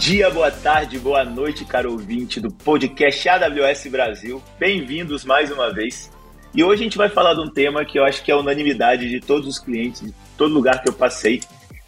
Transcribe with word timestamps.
dia, 0.00 0.30
boa 0.30 0.50
tarde, 0.50 0.98
boa 0.98 1.22
noite, 1.22 1.62
caro 1.62 1.92
ouvinte 1.92 2.40
do 2.40 2.50
podcast 2.50 3.28
AWS 3.28 3.86
Brasil. 3.88 4.42
Bem-vindos 4.58 5.26
mais 5.26 5.52
uma 5.52 5.70
vez. 5.70 6.10
E 6.54 6.64
hoje 6.64 6.80
a 6.80 6.84
gente 6.84 6.96
vai 6.96 7.10
falar 7.10 7.34
de 7.34 7.40
um 7.40 7.50
tema 7.50 7.84
que 7.84 7.98
eu 7.98 8.04
acho 8.04 8.24
que 8.24 8.32
é 8.32 8.34
unanimidade 8.34 9.10
de 9.10 9.20
todos 9.20 9.46
os 9.46 9.58
clientes, 9.58 10.00
de 10.00 10.14
todo 10.38 10.54
lugar 10.54 10.82
que 10.82 10.88
eu 10.88 10.94
passei. 10.94 11.40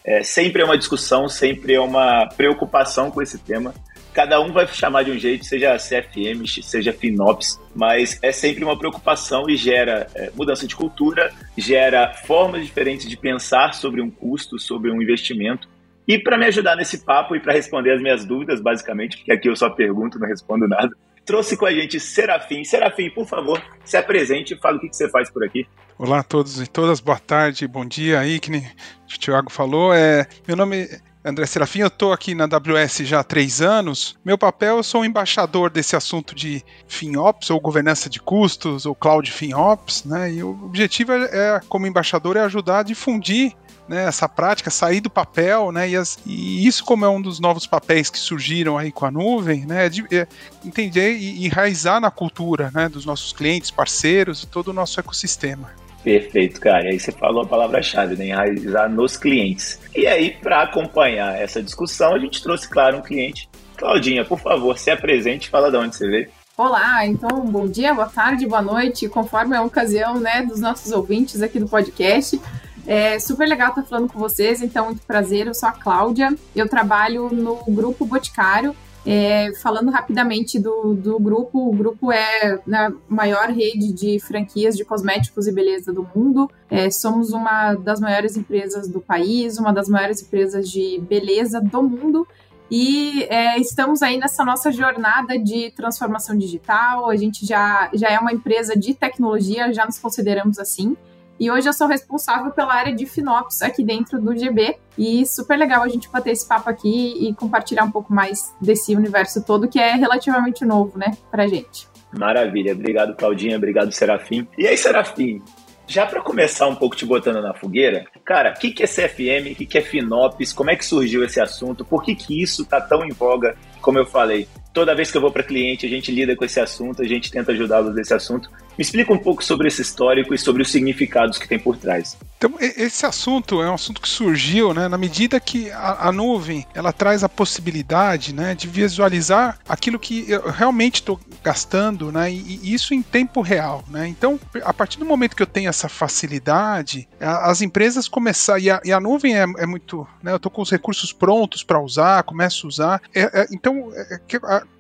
É, 0.05 0.23
sempre 0.23 0.61
é 0.61 0.65
uma 0.65 0.77
discussão, 0.77 1.27
sempre 1.27 1.73
é 1.73 1.81
uma 1.81 2.29
preocupação 2.37 3.11
com 3.11 3.23
esse 3.23 3.39
tema. 3.39 3.73
Cada 4.13 4.39
um 4.43 4.53
vai 4.53 4.67
chamar 4.67 5.05
de 5.05 5.11
um 5.11 5.19
jeito, 5.19 5.47
seja 5.47 5.79
CFM, 5.79 6.47
seja 6.63 6.93
FinOps, 6.93 7.59
mas 7.75 8.19
é 8.21 8.31
sempre 8.31 8.63
uma 8.63 8.79
preocupação 8.79 9.49
e 9.49 9.57
gera 9.57 10.07
é, 10.15 10.31
mudança 10.37 10.67
de 10.67 10.77
cultura, 10.77 11.33
gera 11.57 12.13
formas 12.13 12.63
diferentes 12.67 13.09
de 13.09 13.17
pensar 13.17 13.73
sobre 13.73 14.03
um 14.03 14.11
custo, 14.11 14.59
sobre 14.59 14.91
um 14.91 15.01
investimento. 15.01 15.72
E 16.13 16.19
para 16.19 16.37
me 16.37 16.45
ajudar 16.45 16.77
nesse 16.77 16.99
papo 16.99 17.35
e 17.35 17.41
para 17.41 17.55
responder 17.55 17.95
as 17.95 18.03
minhas 18.03 18.23
dúvidas, 18.23 18.61
basicamente, 18.61 19.17
porque 19.17 19.33
aqui 19.33 19.49
eu 19.49 19.57
só 19.57 19.71
pergunto, 19.71 20.19
não 20.19 20.29
respondo 20.29 20.69
nada, 20.69 20.91
trouxe 21.25 21.57
com 21.57 21.65
a 21.65 21.73
gente 21.73 21.99
Serafim. 21.99 22.63
Serafim, 22.65 23.09
por 23.09 23.27
favor, 23.27 23.59
se 23.83 23.97
apresente 23.97 24.53
e 24.53 24.59
fala 24.59 24.77
o 24.77 24.81
que, 24.81 24.91
que 24.91 24.97
você 24.97 25.09
faz 25.09 25.31
por 25.31 25.43
aqui. 25.43 25.67
Olá 25.97 26.19
a 26.19 26.23
todos 26.23 26.61
e 26.61 26.67
todas, 26.67 27.01
boa 27.01 27.19
tarde, 27.19 27.67
bom 27.67 27.87
dia 27.87 28.21
nem 28.21 28.61
o 28.61 29.19
Thiago 29.19 29.51
falou. 29.51 29.95
É, 29.95 30.27
meu 30.47 30.55
nome 30.55 30.87
André 31.25 31.47
Serafim, 31.47 31.79
eu 31.79 31.87
estou 31.87 32.13
aqui 32.13 32.35
na 32.35 32.45
AWS 32.45 32.99
já 33.05 33.21
há 33.21 33.25
três 33.25 33.63
anos. 33.63 34.19
Meu 34.25 34.37
papel, 34.37 34.79
eu 34.79 34.83
sou 34.83 35.03
um 35.03 35.05
embaixador 35.05 35.71
desse 35.71 35.95
assunto 35.95 36.35
de 36.35 36.65
FinOps, 36.89 37.49
ou 37.49 37.61
governança 37.61 38.11
de 38.11 38.21
custos, 38.21 38.87
ou 38.87 38.95
Cloud 38.95 39.31
FinOps, 39.31 40.05
né? 40.05 40.33
E 40.33 40.43
o 40.43 40.51
objetivo 40.51 41.13
é, 41.13 41.25
é 41.33 41.61
como 41.69 41.87
embaixador, 41.87 42.37
é 42.37 42.41
ajudar 42.41 42.81
a 42.81 42.83
difundir 42.83 43.53
né, 43.93 44.07
essa 44.07 44.27
prática, 44.27 44.71
sair 44.71 45.03
do 45.03 45.11
papel, 45.11 45.71
né, 45.71 45.91
e, 45.91 45.97
as, 45.97 46.19
e, 46.25 46.67
isso 46.67 46.83
como 46.83 47.05
é 47.05 47.09
um 47.11 47.21
dos 47.21 47.39
novos 47.39 47.67
papéis 47.67 48.09
que 48.09 48.19
surgiram 48.19 48.79
aí 48.79 48.91
com 48.91 49.05
a 49.05 49.11
nuvem, 49.11 49.67
né, 49.67 49.91
de, 49.91 50.03
é, 50.11 50.27
entender 50.65 51.13
e 51.19 51.45
enraizar 51.45 52.01
na 52.01 52.11
cultura, 52.11 52.71
né, 52.75 52.89
dos 52.89 53.05
nossos 53.05 53.35
clientes, 53.35 53.71
parceiros 53.71 54.43
e 54.43 54.47
todo 54.47 54.69
o 54.69 54.73
nosso 54.73 54.99
ecossistema. 54.99 55.71
Perfeito, 56.03 56.59
cara. 56.59 56.87
E 56.87 56.89
aí 56.93 56.99
você 56.99 57.13
falou 57.13 57.45
a 57.45 57.47
palavra-chave, 57.47 58.17
né? 58.17 58.27
Enraizar 58.27 58.91
nos 58.91 59.17
clientes. 59.17 59.79
E 59.95 60.05
aí, 60.05 60.33
para 60.33 60.63
acompanhar 60.63 61.41
essa 61.41 61.63
discussão, 61.63 62.17
a 62.17 62.19
gente 62.19 62.43
trouxe, 62.43 62.69
claro, 62.69 62.99
um 62.99 63.03
cliente. 63.03 63.49
Claudinha, 63.77 64.25
por 64.25 64.41
favor, 64.41 64.77
se 64.77 64.91
apresente 64.91 65.47
e 65.47 65.51
fala 65.51 65.71
de 65.71 65.77
onde 65.77 65.95
você 65.95 66.09
veio. 66.09 66.29
Olá, 66.57 67.07
então 67.07 67.41
bom 67.47 67.67
dia, 67.67 67.95
boa 67.95 68.09
tarde, 68.09 68.47
boa 68.47 68.61
noite, 68.61 69.09
conforme 69.09 69.57
a 69.57 69.63
ocasião 69.63 70.21
né, 70.21 70.43
dos 70.43 70.61
nossos 70.61 70.93
ouvintes 70.93 71.41
aqui 71.41 71.59
do 71.59 71.67
podcast. 71.67 72.39
É 72.87 73.19
super 73.19 73.49
legal 73.49 73.71
estar 73.71 73.85
falando 73.85 74.13
com 74.13 74.19
vocês, 74.19 74.61
então 74.61 74.87
muito 74.87 75.03
prazer, 75.03 75.47
eu 75.47 75.55
sou 75.55 75.69
a 75.69 75.73
Cláudia, 75.73 76.35
eu 76.55 76.69
trabalho 76.69 77.29
no 77.31 77.57
Grupo 77.69 78.05
Boticário, 78.05 78.75
é, 79.05 79.53
falando 79.55 79.91
rapidamente 79.91 80.61
do, 80.61 80.95
do 80.95 81.19
grupo, 81.19 81.69
o 81.69 81.73
grupo 81.73 82.13
é 82.13 82.61
a 82.73 82.93
maior 83.09 83.49
rede 83.51 83.93
de 83.93 84.21
franquias 84.21 84.77
de 84.77 84.85
cosméticos 84.85 85.47
e 85.49 85.53
beleza 85.53 85.93
do 85.93 86.09
mundo. 86.15 86.49
É, 86.71 86.89
somos 86.89 87.33
uma 87.33 87.75
das 87.75 88.01
maiores 88.01 88.37
empresas 88.37 88.89
do 88.89 89.01
país, 89.01 89.59
uma 89.59 89.73
das 89.73 89.89
maiores 89.89 90.23
empresas 90.23 90.71
de 90.71 91.01
beleza 91.09 91.61
do 91.61 91.83
mundo. 91.83 92.27
E 92.71 93.25
é, 93.25 93.59
estamos 93.59 94.03
aí 94.03 94.17
nessa 94.17 94.45
nossa 94.45 94.71
jornada 94.71 95.37
de 95.37 95.73
transformação 95.73 96.39
digital. 96.39 97.11
A 97.11 97.17
gente 97.17 97.45
já, 97.45 97.91
já 97.93 98.09
é 98.09 98.19
uma 98.19 98.33
empresa 98.33 98.77
de 98.77 98.95
tecnologia, 98.95 99.73
já 99.73 99.85
nos 99.85 99.99
consideramos 99.99 100.59
assim. 100.61 100.97
E 101.43 101.51
hoje 101.51 101.69
eu 101.69 101.73
sou 101.73 101.89
responsável 101.89 102.53
pela 102.53 102.73
área 102.73 102.95
de 102.95 103.05
FinOps 103.05 103.63
aqui 103.63 103.83
dentro 103.83 104.21
do 104.21 104.33
GB. 104.33 104.77
E 104.97 105.27
super 105.27 105.59
legal 105.59 105.83
a 105.83 105.89
gente 105.89 106.09
bater 106.09 106.31
esse 106.31 106.47
papo 106.47 106.71
aqui 106.71 107.17
e 107.19 107.35
compartilhar 107.35 107.83
um 107.83 107.91
pouco 107.91 108.15
mais 108.15 108.55
desse 108.61 108.95
universo 108.95 109.45
todo 109.45 109.67
que 109.67 109.81
é 109.81 109.97
relativamente 109.97 110.65
novo, 110.65 110.97
né, 110.97 111.11
pra 111.33 111.49
gente. 111.49 111.89
Maravilha. 112.17 112.75
Obrigado, 112.75 113.17
Claudinha. 113.17 113.57
Obrigado, 113.57 113.91
Serafim. 113.91 114.47
E 114.57 114.69
aí, 114.69 114.77
Serafim, 114.77 115.43
já 115.85 116.07
para 116.07 116.23
começar 116.23 116.69
um 116.69 116.77
pouco 116.77 116.95
te 116.95 117.05
botando 117.05 117.43
na 117.43 117.53
fogueira, 117.53 118.05
cara, 118.25 118.55
o 118.57 118.61
que, 118.61 118.71
que 118.71 118.85
é 118.85 118.87
CFM, 118.87 119.51
o 119.51 119.55
que, 119.57 119.67
que 119.67 119.79
é 119.79 119.83
FinOps, 119.83 120.53
como 120.53 120.71
é 120.71 120.77
que 120.77 120.87
surgiu 120.87 121.25
esse 121.25 121.41
assunto, 121.41 121.85
por 121.85 122.05
que, 122.05 122.15
que 122.15 122.41
isso 122.41 122.65
tá 122.65 122.81
tão 122.81 123.05
em 123.05 123.11
voga, 123.11 123.57
como 123.81 123.99
eu 123.99 124.07
falei, 124.07 124.47
toda 124.73 124.95
vez 124.95 125.11
que 125.11 125.17
eu 125.17 125.21
vou 125.21 125.33
para 125.33 125.43
cliente, 125.43 125.87
a 125.87 125.89
gente 125.89 126.13
lida 126.13 126.35
com 126.35 126.45
esse 126.45 126.61
assunto, 126.61 127.03
a 127.03 127.05
gente 127.05 127.31
tenta 127.31 127.53
ajudá-los 127.53 127.95
nesse 127.95 128.15
assunto. 128.15 128.51
Me 128.77 128.83
explica 128.83 129.13
um 129.13 129.19
pouco 129.19 129.45
sobre 129.45 129.69
esse 129.69 129.83
histórico 129.83 130.35
e 130.35 130.39
sobre 130.39 130.63
os 130.63 130.71
significados 130.71 131.39
que 131.39 131.49
tem 131.49 131.59
por 131.59 131.77
trás. 131.77 132.17
Então, 132.45 132.57
esse 132.59 133.07
assunto 133.07 133.63
é 133.63 133.71
um 133.71 133.75
assunto 133.75 134.01
que 134.01 134.09
surgiu, 134.09 134.75
né, 134.75 134.89
na 134.89 134.99
medida 134.99 135.39
que 135.39 135.71
a, 135.71 136.09
a 136.09 136.13
nuvem 136.13 136.67
ela 136.75 136.93
traz 136.93 137.23
a 137.23 137.29
possibilidade, 137.29 138.35
né, 138.35 138.53
de 138.53 138.67
visualizar 138.67 139.61
aquilo 139.69 139.97
que 139.97 140.29
eu 140.29 140.51
realmente 140.51 140.97
estou 140.97 141.21
gastando, 141.45 142.11
né, 142.11 142.33
e, 142.33 142.59
e, 142.61 142.75
isso 142.75 142.95
em 142.95 143.01
tempo 143.01 143.43
real, 143.43 143.85
né. 143.89 144.09
Então, 144.09 144.41
a 144.65 144.75
partir 144.75 144.99
do 144.99 145.05
momento 145.05 145.37
que 145.37 145.43
eu 145.43 145.47
tenho 145.47 145.69
essa 145.69 145.89
facilidade, 145.89 147.09
a, 147.21 147.49
as 147.49 147.63
empresas 147.63 148.09
começam 148.09 148.59
e 148.59 148.69
a, 148.69 148.81
e 148.85 148.93
a 148.93 148.99
nuvem 148.99 149.39
é, 149.39 149.45
é, 149.59 149.67
muito, 149.67 150.05
né, 150.21 150.33
eu 150.33 150.37
estou 150.37 150.51
com 150.51 150.63
os 150.63 150.71
recursos 150.71 151.13
prontos 151.13 151.63
para 151.63 151.81
usar, 151.81 152.25
começo 152.25 152.67
a 152.67 152.69
usar. 152.69 153.03
É, 153.15 153.43
é 153.43 153.47
então, 153.53 153.93
é, 153.95 154.21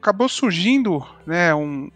acabou 0.01 0.29
surgindo, 0.29 1.07
né, 1.25 1.55
um 1.55 1.89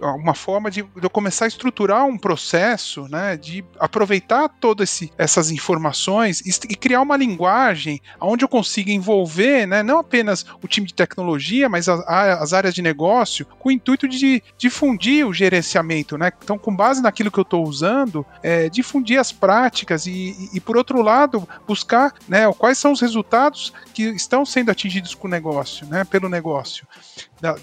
uma 0.00 0.34
forma 0.34 0.70
de, 0.70 0.82
de, 0.82 0.88
eu 1.02 1.10
começar 1.10 1.44
a 1.44 1.48
estruturar 1.48 2.04
um 2.06 2.16
processo, 2.16 3.06
né, 3.08 3.36
de 3.36 3.64
aproveitar 3.78 4.48
todas 4.48 5.00
essas 5.18 5.50
informações 5.50 6.40
e, 6.40 6.72
e, 6.72 6.76
criar 6.76 7.00
uma 7.00 7.16
linguagem 7.16 8.00
onde 8.20 8.44
eu 8.44 8.48
consiga 8.48 8.90
envolver, 8.90 9.66
né, 9.66 9.82
não 9.82 9.98
apenas 9.98 10.44
o 10.62 10.68
time 10.68 10.86
de 10.86 10.94
tecnologia, 10.94 11.68
mas 11.68 11.88
a, 11.88 11.94
a, 11.94 12.42
as 12.42 12.52
áreas 12.52 12.74
de 12.74 12.82
negócio, 12.82 13.46
com 13.58 13.68
o 13.68 13.72
intuito 13.72 14.08
de 14.08 14.42
difundir 14.56 15.26
o 15.26 15.32
gerenciamento, 15.32 16.16
né, 16.16 16.32
então 16.42 16.58
com 16.58 16.74
base 16.74 17.02
naquilo 17.02 17.30
que 17.30 17.38
eu 17.38 17.42
estou 17.42 17.66
usando, 17.66 18.24
é, 18.42 18.68
difundir 18.68 19.20
as 19.20 19.32
práticas 19.32 20.06
e, 20.06 20.50
e, 20.52 20.60
por 20.60 20.76
outro 20.76 21.02
lado, 21.02 21.46
buscar, 21.66 22.12
né, 22.28 22.50
quais 22.54 22.78
são 22.78 22.92
os 22.92 23.00
resultados 23.00 23.72
que 23.92 24.04
estão 24.10 24.44
sendo 24.44 24.70
atingidos 24.70 25.14
com 25.14 25.28
o 25.28 25.30
negócio, 25.30 25.86
né, 25.86 26.04
pelo 26.04 26.28
negócio 26.28 26.86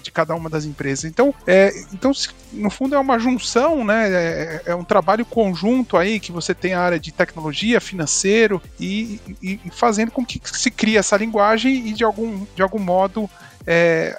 de 0.02 0.10
cada 0.10 0.34
uma 0.34 0.48
das 0.48 0.64
empresas. 0.64 1.04
Então, 1.04 1.34
é, 1.46 1.72
então 1.92 2.12
no 2.52 2.70
fundo 2.70 2.94
é 2.94 2.98
uma 2.98 3.18
junção, 3.18 3.84
né? 3.84 4.08
É, 4.10 4.62
é, 4.66 4.74
um 4.74 4.84
trabalho 4.84 5.24
conjunto 5.24 5.96
aí 5.96 6.20
que 6.20 6.30
você 6.30 6.54
tem 6.54 6.74
a 6.74 6.80
área 6.80 7.00
de 7.00 7.12
tecnologia, 7.12 7.80
financeiro 7.80 8.62
e, 8.78 9.20
e, 9.42 9.58
fazendo 9.70 10.10
com 10.10 10.24
que 10.24 10.40
se 10.44 10.70
crie 10.70 10.96
essa 10.96 11.16
linguagem 11.16 11.88
e 11.88 11.92
de 11.92 12.04
algum, 12.04 12.46
de 12.54 12.62
algum 12.62 12.78
modo 12.78 13.28
é, 13.66 14.16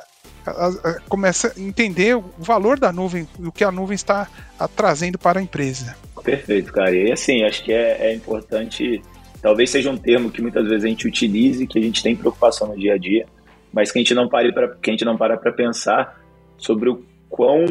começa 1.07 1.53
a 1.55 1.59
entender 1.59 2.15
o 2.15 2.23
valor 2.37 2.79
da 2.79 2.91
nuvem, 2.91 3.27
o 3.39 3.51
que 3.51 3.63
a 3.63 3.71
nuvem 3.71 3.95
está 3.95 4.27
trazendo 4.75 5.17
para 5.17 5.39
a 5.39 5.43
empresa. 5.43 5.95
Perfeito, 6.23 6.71
cara. 6.71 6.95
E 6.95 7.11
assim, 7.11 7.43
acho 7.43 7.63
que 7.63 7.71
é, 7.71 8.07
é 8.07 8.13
importante, 8.13 9.01
talvez 9.41 9.69
seja 9.69 9.89
um 9.89 9.97
termo 9.97 10.31
que 10.31 10.41
muitas 10.41 10.67
vezes 10.67 10.85
a 10.85 10.87
gente 10.87 11.07
utilize, 11.07 11.67
que 11.67 11.79
a 11.79 11.81
gente 11.81 12.01
tem 12.01 12.15
preocupação 12.15 12.67
no 12.67 12.77
dia 12.77 12.93
a 12.93 12.97
dia, 12.97 13.25
mas 13.73 13.91
que 13.91 13.97
a 13.97 14.01
gente 14.01 14.13
não 14.13 14.29
pare 14.29 14.53
para 14.53 14.75
que 14.75 14.89
a 14.89 14.93
gente 14.93 15.03
não 15.03 15.17
para 15.17 15.35
para 15.35 15.51
pensar 15.51 16.21
sobre 16.57 16.89
o 16.89 17.03
quão 17.27 17.65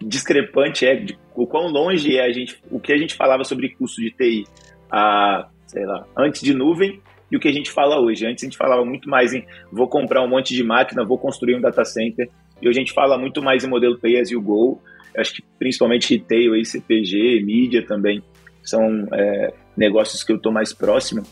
discrepante 0.00 0.86
é, 0.86 0.94
de, 0.96 1.18
o 1.34 1.46
quão 1.46 1.66
longe 1.68 2.16
é 2.16 2.24
a 2.24 2.32
gente, 2.32 2.62
o 2.70 2.78
que 2.78 2.92
a 2.92 2.96
gente 2.96 3.14
falava 3.14 3.44
sobre 3.44 3.70
custo 3.70 4.00
de 4.00 4.10
TI 4.10 4.44
a, 4.90 5.48
sei 5.66 5.84
lá, 5.84 6.06
antes 6.16 6.40
de 6.40 6.54
nuvem 6.54 7.00
e 7.30 7.36
o 7.36 7.40
que 7.40 7.48
a 7.48 7.52
gente 7.52 7.70
fala 7.70 8.00
hoje. 8.00 8.26
Antes 8.26 8.44
a 8.44 8.46
gente 8.46 8.56
falava 8.56 8.84
muito 8.84 9.08
mais 9.08 9.32
em 9.32 9.44
vou 9.70 9.88
comprar 9.88 10.22
um 10.22 10.28
monte 10.28 10.54
de 10.54 10.62
máquina, 10.62 11.04
vou 11.04 11.18
construir 11.18 11.56
um 11.56 11.60
data 11.60 11.84
center, 11.84 12.28
e 12.60 12.68
hoje 12.68 12.78
a 12.78 12.82
gente 12.82 12.92
fala 12.92 13.18
muito 13.18 13.42
mais 13.42 13.64
em 13.64 13.68
modelo 13.68 13.98
pay 13.98 14.20
as 14.20 14.30
you 14.30 14.40
go. 14.40 14.80
acho 15.16 15.34
que 15.34 15.42
principalmente 15.58 16.14
retail, 16.14 16.52
aí, 16.52 16.64
CPG, 16.64 17.42
mídia 17.42 17.84
também 17.84 18.22
são 18.62 19.08
é, 19.12 19.52
negócios 19.76 20.22
que 20.22 20.30
eu 20.30 20.36
estou 20.36 20.52
mais 20.52 20.72
próximo. 20.72 21.22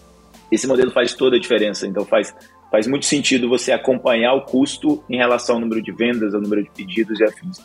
Esse 0.50 0.66
modelo 0.66 0.90
faz 0.90 1.14
toda 1.14 1.36
a 1.36 1.38
diferença, 1.38 1.86
então 1.86 2.04
faz 2.04 2.34
faz 2.70 2.86
muito 2.86 3.06
sentido 3.06 3.48
você 3.48 3.72
acompanhar 3.72 4.34
o 4.34 4.42
custo 4.42 5.02
em 5.08 5.16
relação 5.16 5.56
ao 5.56 5.60
número 5.60 5.82
de 5.82 5.92
vendas, 5.92 6.34
ao 6.34 6.40
número 6.40 6.62
de 6.62 6.70
pedidos 6.70 7.18
e 7.20 7.24
afins. 7.24 7.58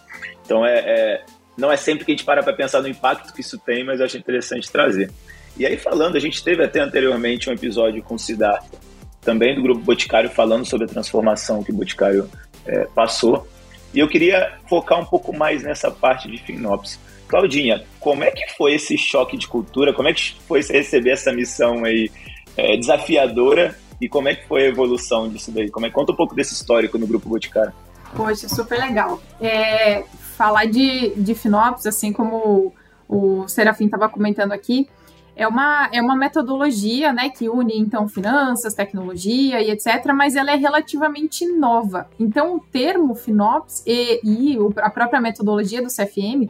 Então, 0.44 0.66
é, 0.66 0.80
é 0.80 1.26
não 1.58 1.72
é 1.72 1.78
sempre 1.78 2.04
que 2.04 2.12
a 2.12 2.16
gente 2.16 2.26
para 2.26 2.44
para 2.44 2.54
pensar 2.54 2.82
no 2.82 2.88
impacto 2.88 3.34
que 3.34 3.42
isso 3.42 3.58
tem, 3.58 3.84
mas 3.84 4.00
eu 4.00 4.06
acho 4.06 4.18
interessante 4.18 4.70
trazer. 4.70 5.10
E 5.58 5.66
aí, 5.66 5.78
falando, 5.78 6.18
a 6.18 6.20
gente 6.20 6.44
teve 6.44 6.64
até 6.64 6.82
anteriormente 6.82 7.50
um 7.50 7.54
episódio 7.54 8.04
com 8.04 8.16
o 8.16 8.20
Siddhartha, 8.20 8.78
também 9.22 9.56
do 9.56 9.62
Grupo 9.62 9.82
Boticário, 9.82 10.30
falando 10.30 10.66
sobre 10.66 10.86
a 10.86 10.90
transformação 10.90 11.64
que 11.64 11.72
o 11.72 11.76
Boticário 11.76 12.30
é, 12.66 12.86
passou. 12.94 13.48
E 13.94 14.00
eu 14.00 14.08
queria 14.10 14.58
focar 14.68 15.00
um 15.00 15.06
pouco 15.06 15.36
mais 15.36 15.64
nessa 15.64 15.90
parte 15.90 16.30
de 16.30 16.38
FinOps. 16.40 17.00
Claudinha, 17.28 17.84
como 18.00 18.24
é 18.24 18.32
que 18.32 18.54
foi 18.56 18.74
esse 18.74 18.98
choque 18.98 19.38
de 19.38 19.48
cultura? 19.48 19.94
Como 19.94 20.10
é 20.10 20.14
que 20.14 20.36
foi 20.46 20.62
receber 20.62 21.12
essa 21.12 21.32
missão 21.32 21.86
aí 21.86 22.12
é, 22.58 22.76
desafiadora 22.76 23.76
e 24.00 24.10
como 24.10 24.28
é 24.28 24.36
que 24.36 24.48
foi 24.48 24.64
a 24.64 24.68
evolução 24.68 25.30
disso 25.30 25.52
daí? 25.52 25.70
Como 25.70 25.86
é, 25.86 25.90
conta 25.90 26.12
um 26.12 26.16
pouco 26.16 26.36
desse 26.36 26.54
histórico 26.54 26.98
no 26.98 27.08
Grupo 27.08 27.30
Boticário. 27.30 27.74
Poxa, 28.16 28.48
super 28.48 28.80
legal. 28.80 29.22
É, 29.42 30.04
falar 30.38 30.66
de, 30.66 31.14
de 31.16 31.36
FinOps, 31.36 31.86
assim 31.86 32.14
como 32.14 32.74
o, 33.08 33.48
Serafim 33.48 33.86
estava 33.86 34.10
comentando 34.10 34.52
aqui, 34.52 34.88
é 35.36 35.46
uma, 35.48 35.90
é 35.92 36.02
uma 36.02 36.16
metodologia 36.16 37.12
né, 37.12 37.30
que 37.30 37.50
une 37.50 37.78
então 37.78 38.08
finanças, 38.08 38.74
tecnologia 38.74 39.62
e 39.62 39.70
etc., 39.70 40.14
mas 40.16 40.36
ela 40.36 40.52
é 40.52 40.56
relativamente 40.56 41.46
nova. 41.46 42.10
Então, 42.18 42.56
o 42.56 42.60
termo 42.60 43.14
FinOps 43.16 43.84
e, 43.86 44.22
e 44.24 44.58
a 44.78 44.90
própria 44.90 45.20
metodologia 45.20 45.82
do 45.82 45.90
CFM 45.90 46.50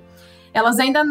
elas 0.55 0.79
ainda 0.79 1.03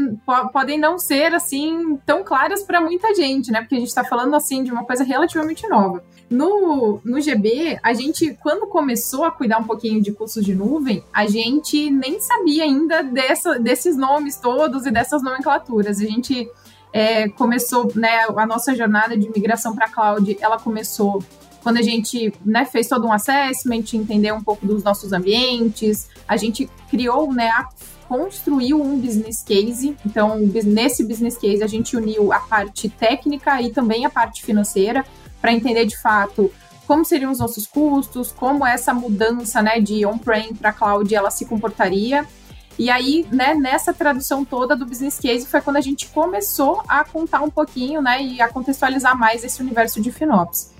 podem 0.54 0.78
não 0.78 0.98
ser 0.98 1.34
assim 1.34 1.98
tão 2.06 2.24
claras 2.24 2.62
para 2.62 2.80
muita 2.80 3.14
gente, 3.14 3.52
né? 3.52 3.60
Porque 3.60 3.74
a 3.74 3.78
gente 3.78 3.88
está 3.88 4.02
falando 4.02 4.34
assim 4.34 4.64
de 4.64 4.72
uma 4.72 4.86
coisa 4.86 5.04
relativamente 5.04 5.68
nova. 5.68 6.02
No, 6.30 7.00
no 7.04 7.20
GB, 7.20 7.78
a 7.82 7.92
gente, 7.92 8.36
quando 8.42 8.66
começou 8.66 9.24
a 9.24 9.30
cuidar 9.30 9.58
um 9.58 9.64
pouquinho 9.64 10.02
de 10.02 10.10
cursos 10.12 10.44
de 10.44 10.54
nuvem, 10.54 11.04
a 11.12 11.26
gente 11.26 11.90
nem 11.90 12.18
sabia 12.20 12.64
ainda 12.64 13.02
dessa, 13.02 13.58
desses 13.58 13.96
nomes 13.96 14.36
todos 14.36 14.86
e 14.86 14.90
dessas 14.90 15.22
nomenclaturas. 15.22 16.00
A 16.00 16.04
gente 16.04 16.48
é, 16.92 17.28
começou, 17.28 17.92
né, 17.94 18.26
a 18.36 18.46
nossa 18.46 18.74
jornada 18.74 19.16
de 19.16 19.28
migração 19.28 19.74
para 19.74 19.88
cloud, 19.88 20.36
ela 20.40 20.58
começou 20.58 21.22
quando 21.62 21.78
a 21.78 21.82
gente 21.82 22.32
né, 22.44 22.66
fez 22.66 22.88
todo 22.88 23.06
um 23.06 23.12
assessment, 23.12 23.84
entendeu 23.94 24.34
um 24.34 24.42
pouco 24.42 24.66
dos 24.66 24.84
nossos 24.84 25.14
ambientes, 25.14 26.10
a 26.28 26.36
gente 26.36 26.68
criou 26.90 27.32
né, 27.32 27.48
a 27.48 27.68
construiu 28.08 28.80
um 28.80 28.98
business 28.98 29.42
case. 29.42 29.96
Então, 30.04 30.38
nesse 30.38 31.04
business 31.04 31.36
case, 31.36 31.62
a 31.62 31.66
gente 31.66 31.96
uniu 31.96 32.32
a 32.32 32.38
parte 32.38 32.88
técnica 32.88 33.60
e 33.60 33.70
também 33.70 34.04
a 34.04 34.10
parte 34.10 34.44
financeira 34.44 35.04
para 35.44 35.52
entender 35.52 35.84
de 35.84 36.00
fato 36.00 36.50
como 36.86 37.04
seriam 37.04 37.30
os 37.30 37.38
nossos 37.38 37.66
custos, 37.66 38.32
como 38.32 38.66
essa 38.66 38.94
mudança 38.94 39.60
né, 39.60 39.78
de 39.78 40.06
on-prem 40.06 40.54
para 40.54 40.72
cloud 40.72 41.14
ela 41.14 41.30
se 41.30 41.44
comportaria. 41.44 42.26
E 42.78 42.88
aí, 42.88 43.26
né, 43.30 43.54
nessa 43.54 43.92
tradução 43.92 44.42
toda 44.42 44.74
do 44.74 44.86
business 44.86 45.18
case 45.20 45.46
foi 45.46 45.60
quando 45.60 45.76
a 45.76 45.82
gente 45.82 46.08
começou 46.08 46.82
a 46.88 47.04
contar 47.04 47.42
um 47.42 47.50
pouquinho, 47.50 48.00
né, 48.00 48.22
e 48.22 48.40
a 48.40 48.48
contextualizar 48.48 49.18
mais 49.18 49.44
esse 49.44 49.60
universo 49.60 50.00
de 50.00 50.10
FinOps. 50.10 50.72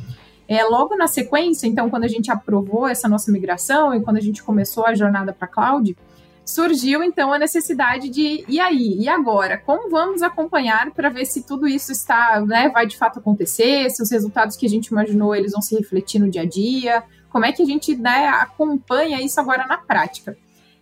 É, 0.49 0.65
logo 0.65 0.97
na 0.97 1.09
sequência, 1.09 1.67
então, 1.67 1.91
quando 1.91 2.05
a 2.05 2.09
gente 2.09 2.31
aprovou 2.31 2.89
essa 2.89 3.07
nossa 3.07 3.31
migração 3.31 3.95
e 3.95 4.01
quando 4.01 4.17
a 4.17 4.23
gente 4.23 4.43
começou 4.43 4.87
a 4.87 4.95
jornada 4.95 5.31
para 5.31 5.47
cloud, 5.47 5.95
surgiu 6.44 7.02
então 7.02 7.32
a 7.32 7.38
necessidade 7.38 8.08
de 8.08 8.44
e 8.46 8.61
aí? 8.61 8.99
E 8.99 9.08
agora? 9.08 9.56
Como 9.58 9.91
vamos 9.91 10.23
acompanhar 10.23 10.91
para 10.91 11.08
ver 11.08 11.25
se 11.25 11.43
tudo 11.43 11.67
isso 11.67 11.93
está 11.93 12.41
né, 12.46 12.69
vai 12.69 12.87
de 12.87 12.96
fato 12.96 13.19
acontecer? 13.19 13.91
Se 13.91 14.02
os 14.02 14.11
resultados 14.11 14.56
que 14.56 14.67
a 14.67 14.69
gente 14.69 14.88
imaginou 14.88 15.35
eles 15.35 15.52
vão 15.52 15.62
se 15.62 15.76
refletir 15.76 16.19
no 16.19 16.31
dia 16.31 16.43
a 16.43 16.46
dia? 16.46 17.02
Como 17.31 17.44
é 17.44 17.52
que 17.52 17.62
a 17.62 17.67
gente 17.67 17.96
né, 17.96 18.29
acompanha 18.29 19.20
isso 19.20 19.41
agora 19.41 19.67
na 19.67 19.79
prática 19.79 20.37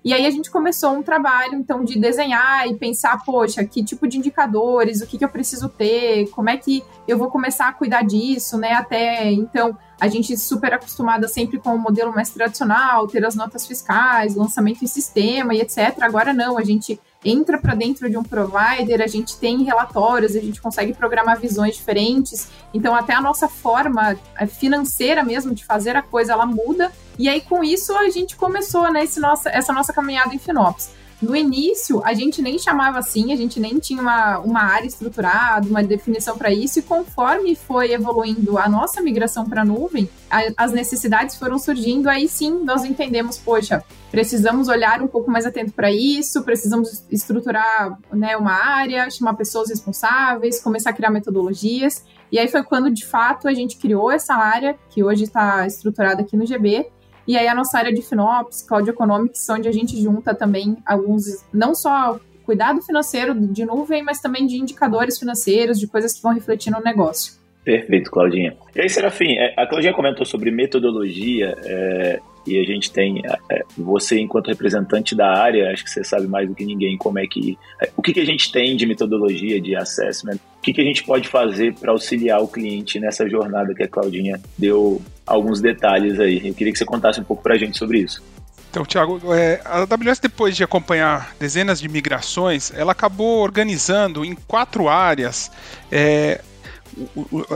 e 0.05 0.13
aí 0.13 0.27
a 0.27 0.31
gente 0.31 0.51
começou 0.51 0.93
um 0.93 1.03
trabalho, 1.03 1.55
então, 1.55 1.85
de 1.85 1.99
desenhar 1.99 2.67
e 2.67 2.75
pensar, 2.75 3.23
poxa, 3.25 3.65
que 3.65 3.85
tipo 3.85 4.09
de 4.09 4.19
indicadores, 4.19 5.01
o 5.01 5.07
que, 5.07 5.17
que 5.17 5.25
eu 5.25 5.29
preciso 5.29 5.69
ter, 5.69 6.29
como 6.31 6.51
é 6.51 6.57
que 6.57 6.83
eu 7.07 7.17
vou 7.17 7.31
começar 7.31 7.69
a 7.69 7.73
cuidar 7.73 8.03
disso, 8.03 8.59
né? 8.59 8.73
Até 8.73 9.31
então, 9.31 9.77
a 10.01 10.09
gente 10.09 10.37
super 10.37 10.75
acostumada 10.75 11.29
sempre 11.29 11.61
com 11.61 11.75
o 11.75 11.79
modelo 11.79 12.13
mais 12.13 12.31
tradicional, 12.31 13.07
ter 13.07 13.25
as 13.25 13.37
notas 13.37 13.67
fiscais, 13.67 14.35
lançamento 14.35 14.83
em 14.83 14.89
sistema 14.89 15.55
e 15.55 15.61
etc. 15.61 15.97
Agora 16.01 16.33
não, 16.33 16.59
a 16.59 16.65
gente 16.65 17.01
entra 17.25 17.59
para 17.59 17.75
dentro 17.75 18.11
de 18.11 18.17
um 18.17 18.23
provider, 18.23 19.01
a 19.01 19.07
gente 19.07 19.37
tem 19.37 19.63
relatórios, 19.63 20.35
a 20.35 20.41
gente 20.41 20.61
consegue 20.61 20.93
programar 20.93 21.39
visões 21.39 21.77
diferentes. 21.77 22.49
Então, 22.75 22.95
até 22.95 23.15
a 23.15 23.21
nossa 23.21 23.49
forma 23.49 24.17
eh, 24.37 24.47
financeira 24.47 25.23
mesmo 25.23 25.55
de 25.55 25.65
fazer 25.65 25.97
a 25.97 26.03
coisa, 26.03 26.33
ela 26.33 26.47
muda. 26.47 26.93
E 27.19 27.29
aí, 27.29 27.41
com 27.41 27.63
isso, 27.63 27.97
a 27.97 28.09
gente 28.11 28.37
começou 28.37 28.91
né, 28.93 29.05
nossa, 29.19 29.51
essa 29.51 29.73
nossa 29.73 29.93
caminhada 29.93 30.35
em 30.35 30.39
FinOps. 30.39 30.91
No 31.23 31.37
início, 31.37 32.05
a 32.05 32.15
gente 32.15 32.43
nem 32.43 32.59
chamava 32.59 32.99
assim, 32.99 33.33
a 33.33 33.37
gente 33.37 33.61
nem 33.61 33.79
tinha 33.79 34.03
uma, 34.03 34.41
uma 34.41 34.61
área 34.61 34.89
estruturada, 34.89 35.69
uma 35.69 35.81
definição 35.81 36.37
para 36.37 36.51
isso, 36.53 36.81
e 36.81 36.83
conforme 36.83 37.55
foi 37.55 37.93
evoluindo 37.93 38.59
a 38.59 38.69
nossa 38.69 39.01
migração 39.01 39.49
para 39.49 39.63
a 39.63 39.65
nuvem, 39.65 40.11
as 40.57 40.73
necessidades 40.73 41.37
foram 41.37 41.61
surgindo, 41.61 42.09
aí 42.09 42.29
sim 42.29 42.65
nós 42.65 42.85
entendemos, 42.85 43.39
poxa, 43.39 43.85
precisamos 44.11 44.67
olhar 44.67 45.01
um 45.01 45.07
pouco 45.07 45.31
mais 45.31 45.47
atento 45.47 45.73
para 45.73 45.93
isso, 45.93 46.43
precisamos 46.43 47.05
estruturar 47.09 47.97
né, 48.13 48.37
uma 48.37 48.53
área, 48.53 49.09
chamar 49.09 49.35
pessoas 49.35 49.71
responsáveis, 49.71 50.61
começar 50.61 50.91
a 50.91 50.93
criar 50.93 51.11
metodologias. 51.11 52.05
E 52.33 52.39
aí 52.39 52.49
foi 52.49 52.65
quando, 52.65 52.91
de 52.91 53.07
fato, 53.07 53.47
a 53.47 53.55
gente 53.55 53.77
criou 53.77 54.11
essa 54.11 54.35
área, 54.35 54.77
que 54.91 55.05
hoje 55.05 55.25
está 55.25 55.67
estruturada 55.67 56.23
aqui 56.23 56.37
no 56.37 56.45
GB, 56.45 56.91
e 57.27 57.37
aí 57.37 57.47
a 57.47 57.55
nossa 57.55 57.79
área 57.79 57.93
de 57.93 58.03
FinOps, 58.03 58.63
Cloud 58.63 58.89
Economics, 58.89 59.49
onde 59.51 59.69
a 59.69 59.73
gente 59.73 60.01
junta 60.01 60.35
também 60.35 60.77
alguns, 60.85 61.45
não 61.53 61.75
só 61.75 62.19
cuidado 62.45 62.83
financeiro 62.83 63.35
de 63.35 63.65
nuvem, 63.65 64.03
mas 64.03 64.21
também 64.21 64.47
de 64.47 64.57
indicadores 64.57 65.19
financeiros, 65.19 65.79
de 65.79 65.87
coisas 65.87 66.15
que 66.15 66.23
vão 66.23 66.35
refletir 66.35 66.71
no 66.73 66.81
negócio. 66.81 67.35
Perfeito, 67.65 68.11
Claudinha. 68.11 68.57
E 68.75 68.81
aí, 68.81 68.89
Serafim, 68.89 69.35
é, 69.35 69.55
a 69.57 69.67
Claudinha 69.67 69.95
comentou 69.95 70.27
sobre 70.27 70.51
metodologia 70.51 71.57
é, 71.65 72.21
e 72.47 72.59
a 72.59 72.65
gente 72.65 72.91
tem 72.91 73.23
é, 73.51 73.65
você 73.77 74.21
enquanto 74.21 74.49
representante 74.49 75.15
da 75.15 75.33
área, 75.33 75.71
acho 75.73 75.85
que 75.85 75.91
você 75.91 76.05
sabe 76.05 76.27
mais 76.27 76.49
do 76.49 76.55
que 76.55 76.65
ninguém 76.65 76.97
como 76.97 77.19
é 77.19 77.27
que 77.27 77.59
é, 77.81 77.91
o 77.97 78.03
que, 78.03 78.13
que 78.13 78.21
a 78.21 78.27
gente 78.27 78.51
tem 78.51 78.77
de 78.77 78.87
metodologia 78.87 79.61
de 79.61 79.77
assessment, 79.77 80.37
o 80.59 80.63
que, 80.63 80.73
que 80.73 80.81
a 80.81 80.85
gente 80.85 81.05
pode 81.05 81.29
fazer 81.29 81.75
para 81.75 81.93
auxiliar 81.93 82.41
o 82.41 82.49
cliente 82.49 82.99
nessa 83.01 83.29
jornada 83.29 83.75
que 83.75 83.83
a 83.83 83.89
Claudinha 83.89 84.41
deu 84.57 85.01
alguns 85.27 85.61
detalhes 85.61 86.19
aí. 86.21 86.49
Eu 86.49 86.55
queria 86.55 86.73
que 86.73 86.79
você 86.79 86.85
contasse 86.85 87.21
um 87.21 87.25
pouco 87.25 87.43
para 87.43 87.55
a 87.55 87.59
gente 87.59 87.77
sobre 87.79 87.99
isso. 88.01 88.23
Então, 88.71 88.87
Thiago, 88.87 89.21
é, 89.35 89.61
a 89.67 89.81
AWS, 89.81 90.19
depois 90.19 90.57
de 90.57 90.65
acompanhar 90.65 91.35
dezenas 91.39 91.79
de 91.79 91.89
migrações, 91.91 92.73
ela 92.75 92.93
acabou 92.93 93.43
organizando 93.43 94.25
em 94.25 94.35
quatro 94.35 94.89
áreas 94.89 95.51
é, 95.91 96.41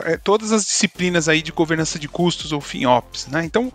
é, 0.04 0.16
todas 0.18 0.52
as 0.52 0.64
disciplinas 0.64 1.28
aí 1.28 1.40
de 1.40 1.52
governança 1.52 1.98
de 1.98 2.06
custos 2.06 2.52
ou 2.52 2.60
FinOps, 2.60 3.28
né? 3.28 3.44
Então, 3.44 3.72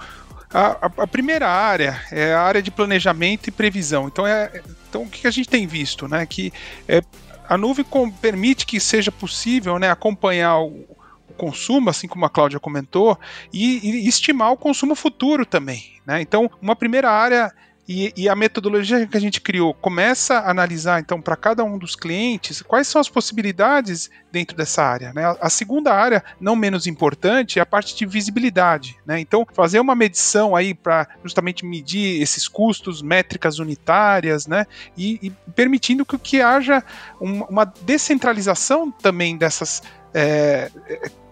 a, 0.53 0.92
a, 1.03 1.07
primeira 1.07 1.48
área 1.48 2.01
é 2.12 2.33
a 2.33 2.42
área 2.42 2.62
de 2.62 2.71
planejamento 2.71 3.48
e 3.48 3.51
previsão. 3.51 4.07
Então, 4.07 4.27
é, 4.27 4.62
então 4.89 5.03
o 5.03 5.09
que 5.09 5.27
a 5.27 5.31
gente 5.31 5.48
tem 5.48 5.65
visto, 5.65 6.07
né? 6.07 6.25
Que 6.25 6.51
é, 6.88 7.01
a 7.48 7.57
nuvem 7.57 7.86
com, 7.86 8.09
permite 8.12 8.65
que 8.65 8.80
seja 8.80 9.12
possível 9.12 9.80
né, 9.80 9.89
acompanhar 9.89 10.59
o, 10.59 10.86
o 11.30 11.33
consumo, 11.38 11.89
assim 11.89 12.07
como 12.07 12.25
a 12.25 12.30
Cláudia 12.30 12.59
comentou, 12.59 13.18
e, 13.51 14.03
e 14.03 14.07
estimar 14.07 14.51
o 14.51 14.57
consumo 14.57 14.95
futuro 14.95 15.45
também. 15.45 15.94
Né? 16.06 16.21
Então, 16.21 16.50
uma 16.62 16.75
primeira 16.75 17.09
área 17.09 17.51
e, 17.91 18.13
e, 18.15 18.29
a 18.29 18.35
metodologia 18.35 19.05
que 19.05 19.17
a 19.17 19.19
gente 19.19 19.41
criou 19.41 19.73
começa 19.73 20.35
a 20.35 20.49
analisar, 20.49 21.01
então, 21.01 21.21
para 21.21 21.35
cada 21.35 21.63
um 21.63 21.77
dos 21.77 21.95
clientes, 21.95 22.61
quais 22.61 22.88
são 22.88 23.01
as 23.01 23.09
possibilidades 23.09 24.09
dentro 24.31 24.55
dessa 24.55 24.81
área. 24.81 25.11
Né? 25.13 25.23
A 25.41 25.49
segunda 25.49 25.93
área, 25.93 26.23
não 26.39 26.55
menos 26.55 26.88
importante, 26.88 27.60
é 27.60 27.62
a 27.62 27.65
parte 27.65 27.95
de 27.95 28.05
visibilidade. 28.05 28.98
Né? 29.05 29.19
Então, 29.19 29.45
fazer 29.53 29.79
uma 29.79 29.93
medição 29.93 30.55
aí 30.55 30.74
para 30.74 31.05
justamente 31.21 31.65
medir 31.65 32.21
esses 32.21 32.48
custos, 32.48 33.01
métricas 33.01 33.60
unitárias, 33.60 34.48
né? 34.48 34.65
e, 34.95 35.19
e 35.21 35.29
permitindo 35.51 36.05
que, 36.05 36.17
que 36.17 36.41
haja 36.41 36.81
um, 37.19 37.41
uma 37.43 37.65
descentralização 37.65 38.89
também 38.89 39.36
dessas 39.36 39.83
é, 40.13 40.71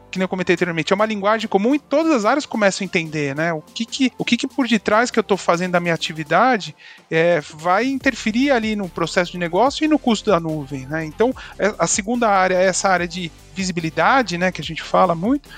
que 0.09 0.17
nem 0.17 0.23
eu 0.23 0.29
comentei 0.29 0.53
anteriormente, 0.53 0.91
é 0.91 0.95
uma 0.95 1.05
linguagem 1.05 1.47
comum 1.47 1.75
e 1.75 1.79
todas 1.79 2.11
as 2.11 2.25
áreas 2.25 2.45
começam 2.45 2.83
a 2.83 2.85
entender, 2.85 3.35
né? 3.35 3.53
O 3.53 3.61
que, 3.61 3.85
que, 3.85 4.11
o 4.17 4.25
que, 4.25 4.37
que 4.37 4.47
por 4.47 4.67
detrás 4.67 5.11
que 5.11 5.19
eu 5.19 5.21
estou 5.21 5.37
fazendo 5.37 5.73
da 5.73 5.79
minha 5.79 5.93
atividade 5.93 6.75
é, 7.09 7.41
vai 7.41 7.85
interferir 7.85 8.51
ali 8.51 8.75
no 8.75 8.89
processo 8.89 9.31
de 9.31 9.37
negócio 9.37 9.85
e 9.85 9.87
no 9.87 9.99
custo 9.99 10.29
da 10.29 10.39
nuvem, 10.39 10.85
né? 10.87 11.05
Então, 11.05 11.33
é, 11.57 11.73
a 11.77 11.87
segunda 11.87 12.27
área 12.29 12.55
é 12.55 12.65
essa 12.65 12.89
área 12.89 13.07
de 13.07 13.31
visibilidade, 13.59 14.37
né, 14.37 14.53
que 14.53 14.61
a 14.61 14.63
gente 14.63 14.81
fala 14.81 15.13
muito. 15.13 15.49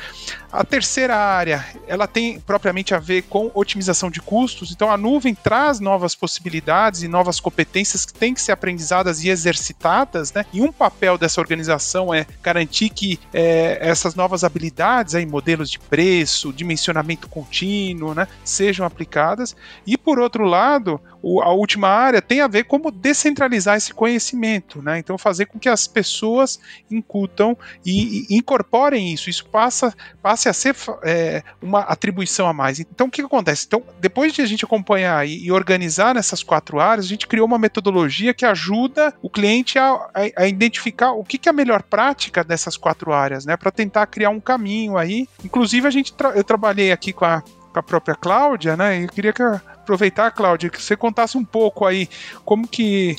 A 0.52 0.64
terceira 0.66 1.16
área, 1.16 1.64
ela 1.88 2.08
tem 2.08 2.40
propriamente 2.40 2.96
a 2.96 3.00
ver 3.00 3.22
com 3.24 3.52
otimização 3.54 4.10
de 4.10 4.20
custos. 4.20 4.72
Então 4.72 4.92
a 4.92 4.98
nuvem 4.98 5.36
traz 5.36 5.80
novas 5.80 6.16
possibilidades 6.16 7.04
e 7.04 7.08
novas 7.08 7.40
competências 7.40 8.06
que 8.06 8.14
têm 8.14 8.34
que 8.34 8.42
ser 8.42 8.52
aprendizadas 8.52 9.24
e 9.24 9.30
exercitadas, 9.30 10.34
né? 10.34 10.46
E 10.52 10.62
um 10.62 10.72
papel 10.72 11.18
dessa 11.18 11.40
organização 11.40 12.14
é 12.14 12.26
garantir 12.42 12.90
que 12.90 13.20
é, 13.34 13.78
essas 13.80 14.16
novas 14.16 14.44
habilidades, 14.44 15.14
aí 15.16 15.26
modelos 15.26 15.70
de 15.70 15.80
preço, 15.80 16.52
dimensionamento 16.52 17.30
contínuo, 17.30 18.14
né, 18.14 18.28
sejam 18.44 18.86
aplicadas. 18.86 19.56
E 19.86 19.98
por 19.98 20.20
outro 20.20 20.44
lado, 20.44 21.00
o, 21.22 21.42
a 21.42 21.54
última 21.54 21.88
área 21.88 22.22
tem 22.22 22.42
a 22.42 22.48
ver 22.48 22.64
como 22.64 22.92
descentralizar 22.92 23.78
esse 23.78 23.94
conhecimento, 23.94 24.82
né? 24.82 25.00
Então 25.00 25.18
fazer 25.18 25.46
com 25.46 25.60
que 25.60 25.70
as 25.70 25.88
pessoas 25.88 26.60
incutam 26.90 27.58
e, 27.86 28.26
e 28.30 28.38
incorporem 28.38 29.14
isso, 29.14 29.30
isso 29.30 29.46
passa, 29.46 29.94
passe 30.22 30.50
a 30.50 30.54
ser 30.54 30.76
é, 31.04 31.44
uma 31.62 31.82
atribuição 31.82 32.48
a 32.48 32.54
mais. 32.54 32.80
Então 32.80 33.08
o 33.08 33.12
que, 33.12 33.22
acontece? 33.22 33.66
Então 33.68 33.84
depois 34.00 34.34
de 34.34 34.42
a 34.42 34.46
gente 34.46 34.66
acompanhar 34.66 35.28
e, 35.28 35.46
e, 35.46 35.52
organizar 35.52 36.16
nessas 36.16 36.42
quatro 36.44 36.80
áreas, 36.80 37.06
a 37.06 37.10
gente 37.10 37.28
criou 37.28 37.46
uma 37.46 37.60
metodologia 37.60 38.34
que 38.34 38.46
ajuda 38.46 39.14
o 39.22 39.30
cliente 39.30 39.78
a, 39.78 39.92
a, 40.14 40.44
a 40.44 40.48
identificar 40.48 41.12
o 41.12 41.24
que, 41.24 41.38
que, 41.38 41.50
é 41.50 41.52
a 41.52 41.54
melhor 41.54 41.84
prática 41.84 42.44
dessas 42.44 42.78
quatro 42.78 43.14
áreas, 43.14 43.46
né? 43.46 43.56
Para 43.56 43.72
tentar 43.72 44.08
criar 44.08 44.30
um 44.30 44.40
caminho 44.40 44.98
aí. 44.98 45.28
Inclusive 45.44 45.88
a 45.88 45.92
gente 45.92 46.14
tra 46.14 46.30
eu 46.32 46.44
trabalhei 46.44 46.92
aqui 46.92 47.14
com 47.14 47.26
a 47.26 47.44
com 47.72 47.80
a 47.80 47.84
própria 47.84 48.16
Cláudia, 48.16 48.76
né? 48.76 49.04
Eu 49.04 49.08
queria 49.08 49.34
que 49.34 49.42
a 49.42 49.62
aproveitar, 49.92 50.32
Cláudia, 50.32 50.70
que 50.70 50.82
você 50.82 50.96
contasse 50.96 51.38
um 51.38 51.44
pouco 51.44 51.86
aí 51.86 52.08
como 52.46 52.68
que 52.68 53.18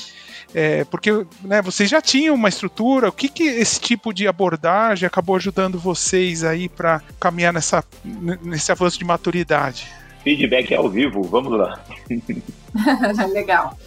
é, 0.53 0.83
porque 0.85 1.25
né, 1.41 1.61
vocês 1.61 1.89
já 1.89 2.01
tinham 2.01 2.35
uma 2.35 2.49
estrutura, 2.49 3.09
o 3.09 3.11
que, 3.11 3.27
que 3.27 3.43
esse 3.43 3.79
tipo 3.79 4.13
de 4.13 4.27
abordagem 4.27 5.07
acabou 5.07 5.35
ajudando 5.35 5.79
vocês 5.79 6.43
aí 6.43 6.69
para 6.69 7.01
caminhar 7.19 7.53
nessa, 7.53 7.83
nesse 8.03 8.71
avanço 8.71 8.99
de 8.99 9.05
maturidade? 9.05 9.87
Feedback 10.23 10.73
ao 10.73 10.89
vivo, 10.89 11.23
vamos 11.23 11.57
lá. 11.57 11.83
Legal. 13.33 13.77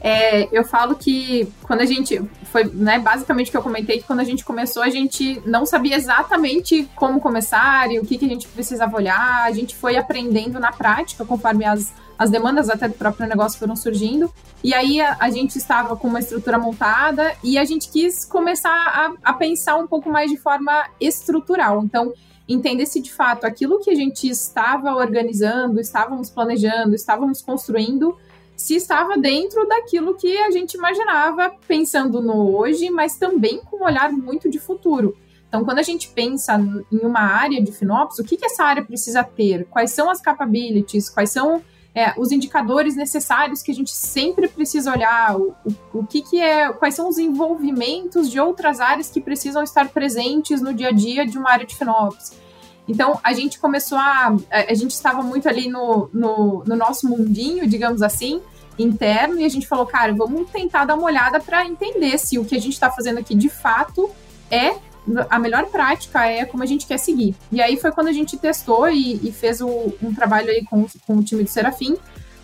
É, 0.00 0.48
eu 0.56 0.64
falo 0.64 0.94
que 0.94 1.48
quando 1.62 1.80
a 1.80 1.86
gente 1.86 2.22
foi, 2.44 2.64
né, 2.64 2.98
basicamente 2.98 3.50
que 3.50 3.56
eu 3.56 3.62
comentei 3.62 3.98
que 3.98 4.04
quando 4.04 4.20
a 4.20 4.24
gente 4.24 4.44
começou, 4.44 4.82
a 4.82 4.90
gente 4.90 5.40
não 5.44 5.66
sabia 5.66 5.96
exatamente 5.96 6.88
como 6.94 7.20
começar 7.20 7.90
e 7.90 7.98
o 7.98 8.04
que, 8.04 8.16
que 8.16 8.24
a 8.24 8.28
gente 8.28 8.46
precisava 8.48 8.96
olhar. 8.96 9.44
A 9.44 9.52
gente 9.52 9.74
foi 9.74 9.96
aprendendo 9.96 10.60
na 10.60 10.72
prática 10.72 11.24
conforme 11.24 11.64
as, 11.64 11.92
as 12.18 12.30
demandas 12.30 12.70
até 12.70 12.88
do 12.88 12.94
próprio 12.94 13.26
negócio 13.26 13.58
foram 13.58 13.76
surgindo. 13.76 14.32
E 14.64 14.72
aí 14.74 15.00
a, 15.00 15.16
a 15.20 15.30
gente 15.30 15.56
estava 15.56 15.96
com 15.96 16.08
uma 16.08 16.20
estrutura 16.20 16.58
montada 16.58 17.34
e 17.42 17.58
a 17.58 17.64
gente 17.64 17.88
quis 17.90 18.24
começar 18.24 18.70
a, 18.70 19.30
a 19.30 19.32
pensar 19.32 19.76
um 19.76 19.86
pouco 19.86 20.10
mais 20.10 20.30
de 20.30 20.36
forma 20.36 20.88
estrutural. 21.00 21.82
Então, 21.84 22.12
entender 22.48 22.86
se 22.86 23.00
de 23.00 23.12
fato 23.12 23.44
aquilo 23.44 23.80
que 23.80 23.90
a 23.90 23.94
gente 23.94 24.28
estava 24.28 24.94
organizando, 24.94 25.80
estávamos 25.80 26.30
planejando, 26.30 26.94
estávamos 26.94 27.42
construindo 27.42 28.16
se 28.56 28.74
estava 28.74 29.18
dentro 29.18 29.68
daquilo 29.68 30.14
que 30.14 30.38
a 30.38 30.50
gente 30.50 30.74
imaginava, 30.74 31.52
pensando 31.68 32.22
no 32.22 32.56
hoje, 32.56 32.88
mas 32.88 33.16
também 33.18 33.60
com 33.60 33.76
um 33.76 33.84
olhar 33.84 34.10
muito 34.10 34.48
de 34.48 34.58
futuro. 34.58 35.14
Então, 35.46 35.62
quando 35.64 35.78
a 35.78 35.82
gente 35.82 36.08
pensa 36.08 36.58
em 36.90 36.98
uma 36.98 37.20
área 37.20 37.62
de 37.62 37.70
FinOps, 37.70 38.18
o 38.18 38.24
que, 38.24 38.36
que 38.36 38.46
essa 38.46 38.64
área 38.64 38.82
precisa 38.82 39.22
ter? 39.22 39.66
Quais 39.66 39.90
são 39.90 40.08
as 40.08 40.20
capabilities? 40.20 41.10
Quais 41.10 41.30
são 41.30 41.62
é, 41.96 42.12
os 42.18 42.30
indicadores 42.30 42.94
necessários 42.94 43.62
que 43.62 43.70
a 43.70 43.74
gente 43.74 43.90
sempre 43.90 44.48
precisa 44.48 44.92
olhar? 44.92 45.34
O, 45.34 45.54
o, 45.64 46.00
o 46.00 46.06
que, 46.06 46.20
que 46.20 46.38
é? 46.38 46.70
Quais 46.70 46.94
são 46.94 47.08
os 47.08 47.16
envolvimentos 47.16 48.30
de 48.30 48.38
outras 48.38 48.80
áreas 48.80 49.08
que 49.08 49.18
precisam 49.18 49.62
estar 49.62 49.88
presentes 49.88 50.60
no 50.60 50.74
dia 50.74 50.88
a 50.88 50.92
dia 50.92 51.26
de 51.26 51.38
uma 51.38 51.50
área 51.50 51.64
de 51.64 51.74
FinOps? 51.74 52.32
Então, 52.86 53.18
a 53.24 53.32
gente 53.32 53.58
começou 53.58 53.96
a. 53.96 54.36
A 54.50 54.74
gente 54.74 54.90
estava 54.90 55.22
muito 55.22 55.48
ali 55.48 55.70
no, 55.70 56.10
no, 56.12 56.62
no 56.66 56.76
nosso 56.76 57.08
mundinho, 57.08 57.66
digamos 57.66 58.02
assim, 58.02 58.42
interno, 58.78 59.40
e 59.40 59.44
a 59.46 59.48
gente 59.48 59.66
falou, 59.66 59.86
cara, 59.86 60.12
vamos 60.12 60.50
tentar 60.50 60.84
dar 60.84 60.96
uma 60.96 61.06
olhada 61.06 61.40
para 61.40 61.64
entender 61.64 62.18
se 62.18 62.38
o 62.38 62.44
que 62.44 62.54
a 62.54 62.60
gente 62.60 62.74
está 62.74 62.90
fazendo 62.90 63.18
aqui 63.20 63.34
de 63.34 63.48
fato 63.48 64.10
é 64.50 64.76
a 65.30 65.38
melhor 65.38 65.66
prática, 65.66 66.26
é 66.26 66.44
como 66.44 66.62
a 66.62 66.66
gente 66.66 66.86
quer 66.86 66.98
seguir. 66.98 67.34
E 67.52 67.60
aí 67.60 67.76
foi 67.76 67.92
quando 67.92 68.08
a 68.08 68.12
gente 68.12 68.36
testou 68.36 68.88
e, 68.88 69.20
e 69.26 69.32
fez 69.32 69.60
o, 69.60 69.94
um 70.02 70.14
trabalho 70.14 70.50
aí 70.50 70.64
com, 70.64 70.86
com 71.06 71.16
o 71.16 71.22
time 71.22 71.44
do 71.44 71.50
Serafim, 71.50 71.96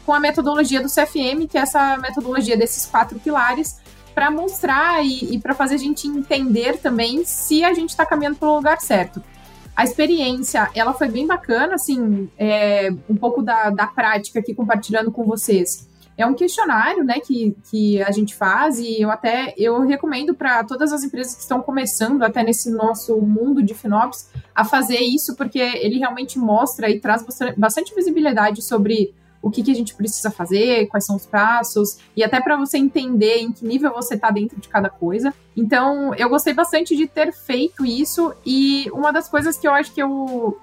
com 0.04 0.12
a 0.12 0.20
metodologia 0.20 0.80
do 0.80 0.88
CFM, 0.88 1.46
que 1.48 1.58
é 1.58 1.62
essa 1.62 1.96
metodologia 1.98 2.56
desses 2.56 2.86
quatro 2.86 3.18
pilares, 3.18 3.80
para 4.14 4.30
mostrar 4.30 5.04
e, 5.04 5.34
e 5.34 5.38
para 5.40 5.54
fazer 5.54 5.76
a 5.76 5.78
gente 5.78 6.06
entender 6.06 6.78
também 6.78 7.24
se 7.24 7.64
a 7.64 7.72
gente 7.72 7.90
está 7.90 8.04
caminhando 8.04 8.36
pelo 8.36 8.56
lugar 8.56 8.80
certo. 8.80 9.22
A 9.74 9.84
experiência, 9.84 10.70
ela 10.74 10.92
foi 10.92 11.08
bem 11.08 11.26
bacana, 11.26 11.74
assim, 11.74 12.28
é, 12.36 12.90
um 13.08 13.16
pouco 13.16 13.42
da, 13.42 13.70
da 13.70 13.86
prática 13.86 14.38
aqui 14.38 14.54
compartilhando 14.54 15.10
com 15.10 15.24
vocês. 15.24 15.88
É 16.22 16.26
um 16.26 16.34
questionário, 16.34 17.02
né, 17.02 17.18
que, 17.18 17.56
que 17.68 18.00
a 18.00 18.12
gente 18.12 18.32
faz 18.34 18.78
e 18.78 19.02
eu 19.02 19.10
até 19.10 19.54
eu 19.56 19.80
recomendo 19.80 20.34
para 20.34 20.62
todas 20.62 20.92
as 20.92 21.02
empresas 21.02 21.34
que 21.34 21.40
estão 21.40 21.60
começando 21.60 22.22
até 22.22 22.44
nesse 22.44 22.70
nosso 22.70 23.20
mundo 23.20 23.60
de 23.60 23.74
FinOps 23.74 24.28
a 24.54 24.64
fazer 24.64 25.00
isso, 25.00 25.34
porque 25.34 25.58
ele 25.58 25.98
realmente 25.98 26.38
mostra 26.38 26.88
e 26.88 27.00
traz 27.00 27.24
bastante 27.56 27.92
visibilidade 27.92 28.62
sobre 28.62 29.12
o 29.42 29.50
que, 29.50 29.64
que 29.64 29.72
a 29.72 29.74
gente 29.74 29.94
precisa 29.96 30.30
fazer, 30.30 30.86
quais 30.86 31.04
são 31.04 31.16
os 31.16 31.26
passos, 31.26 31.98
e 32.16 32.22
até 32.22 32.40
para 32.40 32.56
você 32.56 32.78
entender 32.78 33.38
em 33.38 33.50
que 33.50 33.66
nível 33.66 33.92
você 33.92 34.14
está 34.14 34.30
dentro 34.30 34.60
de 34.60 34.68
cada 34.68 34.88
coisa. 34.88 35.34
Então, 35.56 36.14
eu 36.14 36.28
gostei 36.28 36.54
bastante 36.54 36.96
de 36.96 37.08
ter 37.08 37.32
feito 37.32 37.84
isso, 37.84 38.32
e 38.46 38.88
uma 38.92 39.12
das 39.12 39.28
coisas 39.28 39.58
que 39.58 39.66
eu 39.66 39.72
acho 39.72 39.92
que 39.92 40.00
eu. 40.00 40.56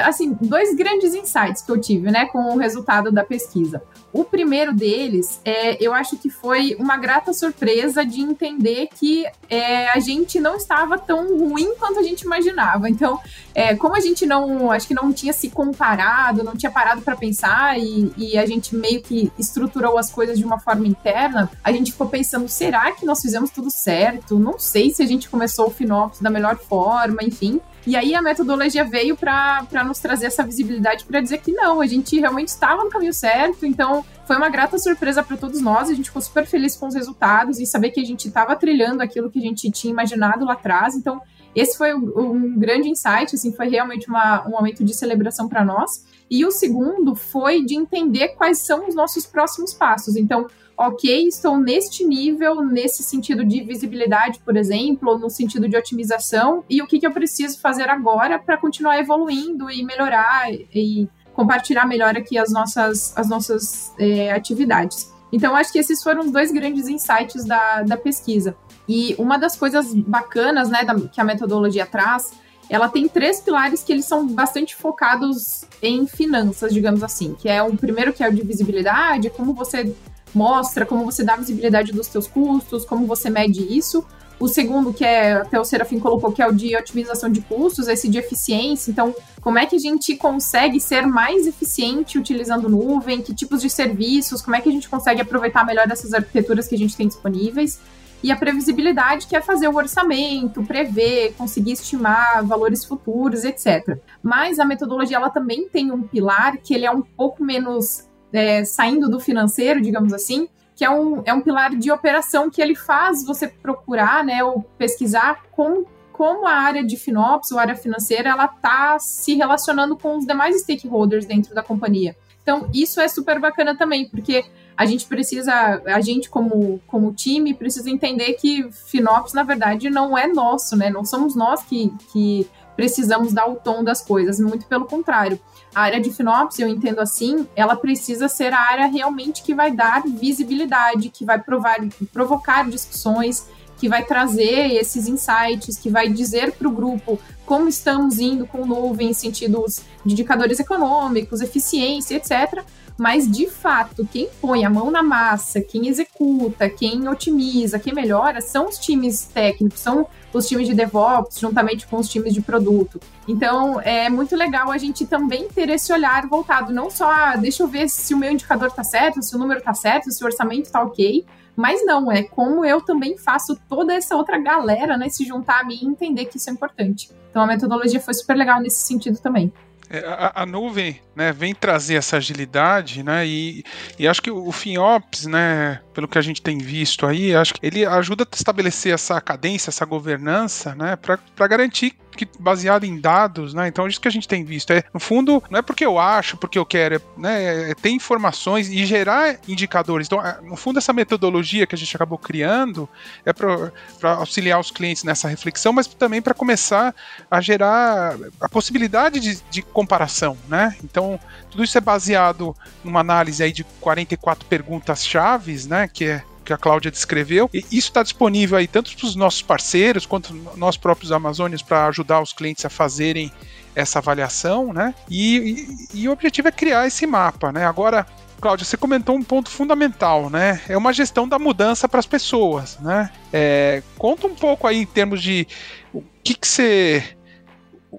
Assim, 0.00 0.36
dois 0.40 0.74
grandes 0.74 1.14
insights 1.14 1.62
que 1.62 1.70
eu 1.70 1.80
tive, 1.80 2.10
né, 2.10 2.26
com 2.26 2.54
o 2.54 2.58
resultado 2.58 3.10
da 3.12 3.24
pesquisa. 3.24 3.82
O 4.12 4.22
primeiro 4.22 4.72
deles, 4.72 5.40
é, 5.44 5.76
eu 5.84 5.92
acho 5.92 6.16
que 6.16 6.30
foi 6.30 6.76
uma 6.78 6.96
grata 6.96 7.32
surpresa 7.32 8.06
de 8.06 8.20
entender 8.20 8.88
que 8.94 9.26
é, 9.50 9.88
a 9.88 9.98
gente 9.98 10.38
não 10.38 10.54
estava 10.54 10.96
tão 10.96 11.36
ruim 11.36 11.74
quanto 11.76 11.98
a 11.98 12.02
gente 12.02 12.22
imaginava. 12.22 12.88
Então, 12.88 13.18
é, 13.52 13.74
como 13.74 13.96
a 13.96 14.00
gente 14.00 14.24
não, 14.24 14.70
acho 14.70 14.86
que 14.86 14.94
não 14.94 15.12
tinha 15.12 15.32
se 15.32 15.50
comparado, 15.50 16.44
não 16.44 16.56
tinha 16.56 16.70
parado 16.70 17.02
para 17.02 17.16
pensar 17.16 17.78
e, 17.78 18.12
e, 18.16 18.38
a 18.38 18.46
gente 18.46 18.76
meio 18.76 19.02
que 19.02 19.32
estruturou 19.36 19.98
as 19.98 20.10
coisas 20.10 20.38
de 20.38 20.44
uma 20.44 20.60
forma 20.60 20.86
interna, 20.86 21.50
a 21.62 21.72
gente 21.72 21.90
ficou 21.90 22.08
pensando: 22.08 22.48
será 22.48 22.92
que 22.92 23.04
nós 23.04 23.20
fizemos 23.20 23.50
tudo 23.50 23.68
certo? 23.70 24.38
Não 24.38 24.58
sei 24.58 24.90
se 24.90 25.02
a 25.02 25.06
gente 25.06 25.28
começou 25.28 25.66
o 25.66 25.70
Finops 25.70 26.20
da 26.20 26.30
melhor 26.30 26.56
forma, 26.56 27.22
enfim. 27.22 27.60
E 27.86 27.96
aí 27.96 28.14
a 28.14 28.22
metodologia 28.22 28.84
veio 28.84 29.16
para 29.16 29.84
nos 29.86 29.98
trazer 29.98 30.26
essa 30.26 30.42
visibilidade 30.42 31.04
para 31.04 31.20
dizer 31.20 31.38
que 31.38 31.52
não, 31.52 31.80
a 31.80 31.86
gente 31.86 32.18
realmente 32.18 32.48
estava 32.48 32.82
no 32.82 32.90
caminho 32.90 33.12
certo, 33.12 33.66
então 33.66 34.04
foi 34.26 34.36
uma 34.36 34.48
grata 34.48 34.78
surpresa 34.78 35.22
para 35.22 35.36
todos 35.36 35.60
nós, 35.60 35.90
a 35.90 35.94
gente 35.94 36.06
ficou 36.06 36.22
super 36.22 36.46
feliz 36.46 36.76
com 36.76 36.86
os 36.86 36.94
resultados 36.94 37.58
e 37.60 37.66
saber 37.66 37.90
que 37.90 38.00
a 38.00 38.04
gente 38.04 38.26
estava 38.26 38.56
trilhando 38.56 39.02
aquilo 39.02 39.30
que 39.30 39.38
a 39.38 39.42
gente 39.42 39.70
tinha 39.70 39.92
imaginado 39.92 40.46
lá 40.46 40.54
atrás, 40.54 40.94
então 40.94 41.20
esse 41.54 41.78
foi 41.78 41.94
um 41.94 42.58
grande 42.58 42.88
insight, 42.88 43.34
assim, 43.34 43.52
foi 43.52 43.68
realmente 43.68 44.08
uma, 44.08 44.46
um 44.46 44.50
momento 44.50 44.82
de 44.82 44.92
celebração 44.92 45.48
para 45.48 45.64
nós. 45.64 46.04
E 46.28 46.44
o 46.44 46.50
segundo 46.50 47.14
foi 47.14 47.64
de 47.64 47.76
entender 47.76 48.30
quais 48.30 48.58
são 48.58 48.88
os 48.88 48.94
nossos 48.94 49.24
próximos 49.24 49.72
passos. 49.72 50.16
Então, 50.16 50.48
ok, 50.76 51.28
estou 51.28 51.58
neste 51.58 52.04
nível, 52.04 52.62
nesse 52.62 53.02
sentido 53.02 53.44
de 53.44 53.62
visibilidade, 53.62 54.40
por 54.44 54.56
exemplo, 54.56 55.10
ou 55.10 55.18
no 55.18 55.30
sentido 55.30 55.68
de 55.68 55.76
otimização, 55.76 56.64
e 56.68 56.82
o 56.82 56.86
que, 56.86 56.98
que 56.98 57.06
eu 57.06 57.12
preciso 57.12 57.60
fazer 57.60 57.88
agora 57.88 58.38
para 58.38 58.56
continuar 58.56 58.98
evoluindo 58.98 59.70
e 59.70 59.84
melhorar 59.84 60.52
e 60.52 61.08
compartilhar 61.32 61.86
melhor 61.86 62.16
aqui 62.16 62.38
as 62.38 62.52
nossas, 62.52 63.16
as 63.16 63.28
nossas 63.28 63.92
é, 63.98 64.32
atividades. 64.32 65.12
Então, 65.32 65.56
acho 65.56 65.72
que 65.72 65.78
esses 65.78 66.02
foram 66.02 66.20
os 66.20 66.30
dois 66.30 66.52
grandes 66.52 66.86
insights 66.86 67.44
da, 67.44 67.82
da 67.82 67.96
pesquisa. 67.96 68.56
E 68.88 69.16
uma 69.18 69.36
das 69.36 69.56
coisas 69.56 69.92
bacanas 69.92 70.70
né, 70.70 70.84
da, 70.84 70.94
que 70.94 71.20
a 71.20 71.24
metodologia 71.24 71.84
traz, 71.84 72.32
ela 72.70 72.88
tem 72.88 73.08
três 73.08 73.40
pilares 73.40 73.82
que 73.82 73.92
eles 73.92 74.04
são 74.04 74.26
bastante 74.26 74.76
focados 74.76 75.64
em 75.82 76.06
finanças, 76.06 76.72
digamos 76.72 77.02
assim, 77.02 77.34
que 77.34 77.48
é 77.48 77.62
o 77.62 77.76
primeiro 77.76 78.12
que 78.12 78.22
é 78.22 78.28
o 78.28 78.32
de 78.32 78.42
visibilidade, 78.42 79.28
como 79.30 79.52
você 79.52 79.94
mostra 80.34 80.84
como 80.84 81.04
você 81.04 81.22
dá 81.22 81.36
visibilidade 81.36 81.92
dos 81.92 82.06
seus 82.08 82.26
custos, 82.26 82.84
como 82.84 83.06
você 83.06 83.30
mede 83.30 83.60
isso. 83.76 84.04
O 84.38 84.48
segundo, 84.48 84.92
que 84.92 85.04
é 85.04 85.34
até 85.34 85.58
o 85.60 85.64
Serafim 85.64 85.98
colocou, 85.98 86.32
que 86.32 86.42
é 86.42 86.46
o 86.46 86.52
de 86.52 86.76
otimização 86.76 87.30
de 87.30 87.40
custos, 87.40 87.86
esse 87.86 88.08
de 88.08 88.18
eficiência. 88.18 88.90
Então, 88.90 89.14
como 89.40 89.58
é 89.58 89.66
que 89.66 89.76
a 89.76 89.78
gente 89.78 90.16
consegue 90.16 90.80
ser 90.80 91.06
mais 91.06 91.46
eficiente 91.46 92.18
utilizando 92.18 92.68
nuvem? 92.68 93.22
Que 93.22 93.32
tipos 93.32 93.62
de 93.62 93.70
serviços? 93.70 94.42
Como 94.42 94.56
é 94.56 94.60
que 94.60 94.68
a 94.68 94.72
gente 94.72 94.88
consegue 94.88 95.20
aproveitar 95.20 95.64
melhor 95.64 95.90
essas 95.90 96.12
arquiteturas 96.12 96.66
que 96.66 96.74
a 96.74 96.78
gente 96.78 96.96
tem 96.96 97.06
disponíveis? 97.06 97.80
E 98.24 98.32
a 98.32 98.36
previsibilidade, 98.36 99.26
que 99.26 99.36
é 99.36 99.40
fazer 99.42 99.68
o 99.68 99.76
orçamento, 99.76 100.64
prever, 100.64 101.34
conseguir 101.34 101.72
estimar 101.72 102.42
valores 102.42 102.82
futuros, 102.84 103.44
etc. 103.44 103.98
Mas 104.22 104.58
a 104.58 104.64
metodologia 104.64 105.18
ela 105.18 105.28
também 105.28 105.68
tem 105.68 105.92
um 105.92 106.02
pilar 106.02 106.56
que 106.56 106.74
ele 106.74 106.86
é 106.86 106.90
um 106.90 107.02
pouco 107.02 107.44
menos 107.44 108.08
é, 108.34 108.64
saindo 108.64 109.08
do 109.08 109.20
financeiro, 109.20 109.80
digamos 109.80 110.12
assim, 110.12 110.48
que 110.74 110.84
é 110.84 110.90
um, 110.90 111.22
é 111.24 111.32
um 111.32 111.40
pilar 111.40 111.74
de 111.74 111.90
operação 111.90 112.50
que 112.50 112.60
ele 112.60 112.74
faz 112.74 113.24
você 113.24 113.46
procurar, 113.46 114.24
né, 114.24 114.42
ou 114.42 114.62
pesquisar 114.76 115.44
com, 115.52 115.84
como 116.12 116.46
a 116.46 116.52
área 116.52 116.84
de 116.84 116.96
FinOps, 116.96 117.52
ou 117.52 117.58
área 117.58 117.76
financeira, 117.76 118.30
ela 118.30 118.46
está 118.46 118.98
se 118.98 119.34
relacionando 119.34 119.96
com 119.96 120.18
os 120.18 120.26
demais 120.26 120.60
stakeholders 120.60 121.24
dentro 121.24 121.54
da 121.54 121.62
companhia. 121.62 122.16
Então, 122.42 122.68
isso 122.74 123.00
é 123.00 123.08
super 123.08 123.40
bacana 123.40 123.74
também, 123.74 124.06
porque 124.08 124.44
a 124.76 124.84
gente 124.84 125.06
precisa, 125.06 125.80
a 125.86 126.00
gente 126.00 126.28
como, 126.28 126.80
como 126.86 127.14
time, 127.14 127.54
precisa 127.54 127.88
entender 127.88 128.34
que 128.34 128.70
FinOps, 128.70 129.32
na 129.32 129.44
verdade, 129.44 129.88
não 129.88 130.18
é 130.18 130.26
nosso, 130.26 130.76
né? 130.76 130.90
Não 130.90 131.04
somos 131.04 131.34
nós 131.34 131.62
que, 131.62 131.90
que 132.12 132.46
precisamos 132.76 133.32
dar 133.32 133.46
o 133.46 133.54
tom 133.54 133.82
das 133.82 134.02
coisas, 134.02 134.38
muito 134.40 134.66
pelo 134.66 134.84
contrário. 134.84 135.40
A 135.74 135.82
área 135.82 136.00
de 136.00 136.12
FinOps, 136.12 136.58
eu 136.60 136.68
entendo 136.68 137.00
assim, 137.00 137.48
ela 137.56 137.74
precisa 137.74 138.28
ser 138.28 138.52
a 138.52 138.60
área 138.60 138.86
realmente 138.86 139.42
que 139.42 139.54
vai 139.54 139.72
dar 139.72 140.04
visibilidade, 140.06 141.08
que 141.10 141.24
vai 141.24 141.42
provar, 141.42 141.78
provocar 142.12 142.68
discussões, 142.70 143.48
que 143.76 143.88
vai 143.88 144.04
trazer 144.04 144.72
esses 144.74 145.08
insights, 145.08 145.76
que 145.76 145.90
vai 145.90 146.08
dizer 146.08 146.52
para 146.52 146.68
o 146.68 146.70
grupo 146.70 147.18
como 147.44 147.68
estamos 147.68 148.18
indo 148.20 148.46
com 148.46 148.64
nuvem 148.64 149.10
em 149.10 149.12
sentidos 149.12 149.82
de 150.04 150.12
indicadores 150.12 150.60
econômicos, 150.60 151.40
eficiência, 151.40 152.16
etc., 152.16 152.64
mas 152.96 153.30
de 153.30 153.48
fato, 153.48 154.06
quem 154.10 154.28
põe 154.40 154.64
a 154.64 154.70
mão 154.70 154.90
na 154.90 155.02
massa, 155.02 155.60
quem 155.60 155.88
executa, 155.88 156.70
quem 156.70 157.08
otimiza, 157.08 157.78
quem 157.78 157.92
melhora, 157.92 158.40
são 158.40 158.68
os 158.68 158.78
times 158.78 159.24
técnicos, 159.24 159.80
são 159.80 160.06
os 160.32 160.46
times 160.46 160.66
de 160.66 160.74
DevOps, 160.74 161.38
juntamente 161.38 161.86
com 161.86 161.96
os 161.96 162.08
times 162.08 162.32
de 162.32 162.40
produto. 162.40 163.00
Então, 163.26 163.80
é 163.80 164.08
muito 164.08 164.36
legal 164.36 164.70
a 164.70 164.78
gente 164.78 165.06
também 165.06 165.48
ter 165.48 165.68
esse 165.68 165.92
olhar 165.92 166.26
voltado, 166.26 166.72
não 166.72 166.90
só, 166.90 167.10
ah, 167.10 167.36
deixa 167.36 167.62
eu 167.62 167.68
ver 167.68 167.88
se 167.88 168.14
o 168.14 168.18
meu 168.18 168.30
indicador 168.30 168.68
está 168.68 168.84
certo, 168.84 169.22
se 169.22 169.34
o 169.34 169.38
número 169.38 169.60
está 169.60 169.74
certo, 169.74 170.10
se 170.10 170.22
o 170.22 170.26
orçamento 170.26 170.66
está 170.66 170.82
ok, 170.82 171.24
mas 171.56 171.84
não, 171.86 172.10
é 172.10 172.22
como 172.22 172.64
eu 172.64 172.80
também 172.80 173.16
faço 173.16 173.56
toda 173.68 173.94
essa 173.94 174.16
outra 174.16 174.38
galera, 174.38 174.96
né, 174.96 175.08
se 175.08 175.24
juntar 175.24 175.60
a 175.60 175.64
mim 175.64 175.78
e 175.82 175.86
entender 175.86 176.24
que 176.26 176.36
isso 176.36 176.50
é 176.50 176.52
importante. 176.52 177.10
Então, 177.30 177.42
a 177.42 177.46
metodologia 177.46 178.00
foi 178.00 178.14
super 178.14 178.36
legal 178.36 178.60
nesse 178.60 178.86
sentido 178.86 179.18
também. 179.18 179.52
É, 179.94 180.04
a, 180.06 180.42
a, 180.42 180.46
nuvem 180.46 181.00
né, 181.14 181.32
vem 181.32 181.54
trazer 181.54 181.94
essa 181.94 182.16
agilidade, 182.16 183.04
né? 183.04 183.24
E, 183.24 183.62
e 183.96 184.08
acho 184.08 184.20
que 184.20 184.30
o 184.30 184.50
FinOps, 184.50 185.26
né, 185.26 185.80
pelo 185.92 186.08
que 186.08 186.18
a 186.18 186.22
gente 186.22 186.42
tem 186.42 186.58
visto 186.58 187.06
aí, 187.06 187.32
acho 187.34 187.54
que 187.54 187.64
ele 187.64 187.86
ajuda 187.86 188.24
a 188.24 188.36
estabelecer 188.36 188.92
essa 188.92 189.20
cadência, 189.20 189.70
essa 189.70 189.84
governança, 189.84 190.74
né, 190.74 190.96
para 190.96 191.46
garantir 191.46 191.94
que 192.16 192.28
baseado 192.38 192.84
em 192.84 192.98
dados, 192.98 193.54
né? 193.54 193.68
Então, 193.68 193.86
isso 193.86 194.00
que 194.00 194.08
a 194.08 194.10
gente 194.10 194.28
tem 194.28 194.44
visto 194.44 194.72
é, 194.72 194.84
no 194.92 195.00
fundo, 195.00 195.42
não 195.50 195.58
é 195.58 195.62
porque 195.62 195.84
eu 195.84 195.98
acho, 195.98 196.36
porque 196.36 196.58
eu 196.58 196.66
quero, 196.66 196.96
é, 196.96 197.00
né? 197.16 197.70
É 197.70 197.74
ter 197.74 197.90
informações 197.90 198.68
e 198.68 198.84
gerar 198.84 199.38
indicadores. 199.48 200.06
Então, 200.06 200.24
é, 200.24 200.40
no 200.42 200.56
fundo, 200.56 200.78
essa 200.78 200.92
metodologia 200.92 201.66
que 201.66 201.74
a 201.74 201.78
gente 201.78 201.94
acabou 201.94 202.18
criando 202.18 202.88
é 203.24 203.32
para 203.32 203.72
auxiliar 204.16 204.60
os 204.60 204.70
clientes 204.70 205.04
nessa 205.04 205.28
reflexão, 205.28 205.72
mas 205.72 205.86
também 205.86 206.22
para 206.22 206.34
começar 206.34 206.94
a 207.30 207.40
gerar 207.40 208.16
a 208.40 208.48
possibilidade 208.48 209.20
de, 209.20 209.40
de 209.50 209.62
comparação, 209.62 210.36
né? 210.48 210.76
Então, 210.82 211.18
tudo 211.50 211.64
isso 211.64 211.76
é 211.76 211.80
baseado 211.80 212.54
numa 212.82 213.00
análise 213.00 213.42
aí 213.42 213.52
de 213.52 213.64
44 213.80 214.46
perguntas 214.46 215.06
chaves, 215.06 215.66
né? 215.66 215.88
Que 215.88 216.04
é 216.06 216.24
que 216.44 216.52
a 216.52 216.58
Cláudia 216.58 216.90
descreveu. 216.90 217.48
E 217.52 217.58
isso 217.58 217.88
está 217.88 218.02
disponível 218.02 218.58
aí 218.58 218.68
tanto 218.68 218.94
para 218.96 219.06
os 219.06 219.16
nossos 219.16 219.42
parceiros 219.42 220.06
quanto 220.06 220.34
nós 220.56 220.76
próprios 220.76 221.10
Amazônios 221.10 221.62
para 221.62 221.86
ajudar 221.86 222.20
os 222.20 222.32
clientes 222.32 222.64
a 222.64 222.70
fazerem 222.70 223.32
essa 223.74 223.98
avaliação, 223.98 224.72
né? 224.72 224.94
E, 225.10 225.88
e, 225.92 226.02
e, 226.02 226.08
o 226.08 226.12
objetivo 226.12 226.48
é 226.48 226.52
criar 226.52 226.86
esse 226.86 227.06
mapa, 227.06 227.50
né? 227.50 227.66
Agora, 227.66 228.06
Cláudia, 228.40 228.64
você 228.64 228.76
comentou 228.76 229.16
um 229.16 229.22
ponto 229.22 229.50
fundamental, 229.50 230.30
né? 230.30 230.60
É 230.68 230.76
uma 230.76 230.92
gestão 230.92 231.26
da 231.26 231.38
mudança 231.38 231.88
para 231.88 231.98
as 231.98 232.06
pessoas, 232.06 232.78
né? 232.78 233.10
É, 233.32 233.82
conta 233.98 234.26
um 234.26 234.34
pouco 234.34 234.66
aí 234.66 234.82
em 234.82 234.86
termos 234.86 235.22
de 235.22 235.46
o 235.92 236.02
que, 236.22 236.34
que 236.34 236.46
você 236.46 237.16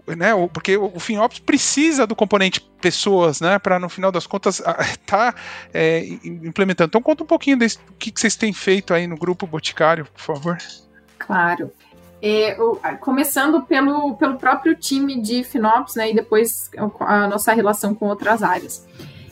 né, 0.08 0.30
porque 0.54 0.78
o 0.78 1.00
FinOps 1.00 1.40
precisa 1.40 2.06
do 2.08 2.16
componente 2.16 2.62
pessoas, 2.82 3.42
né, 3.42 3.60
para 3.60 3.80
no 3.80 3.90
final 3.90 4.12
das 4.12 4.28
contas 4.28 4.60
estar 4.60 5.34
tá, 5.34 5.36
é, 5.74 6.06
implementando. 6.24 6.90
Então 6.90 7.02
conta 7.02 7.24
um 7.24 7.28
pouquinho 7.28 7.58
do 7.58 7.66
que, 7.98 8.12
que 8.12 8.20
vocês 8.20 8.36
têm 8.36 8.54
feito 8.54 8.94
aí 8.94 9.08
no 9.08 9.18
grupo 9.18 9.48
Boticário, 9.48 10.06
por 10.06 10.22
favor. 10.22 10.58
Claro. 11.18 11.72
É, 12.22 12.56
começando 13.00 13.62
pelo, 13.64 14.16
pelo 14.16 14.38
próprio 14.38 14.76
time 14.76 15.22
de 15.22 15.44
FinOps, 15.44 15.96
né, 15.96 16.12
e 16.12 16.16
depois 16.16 16.72
a 17.00 17.28
nossa 17.28 17.54
relação 17.54 17.94
com 17.94 18.08
outras 18.08 18.42
áreas. 18.42 18.86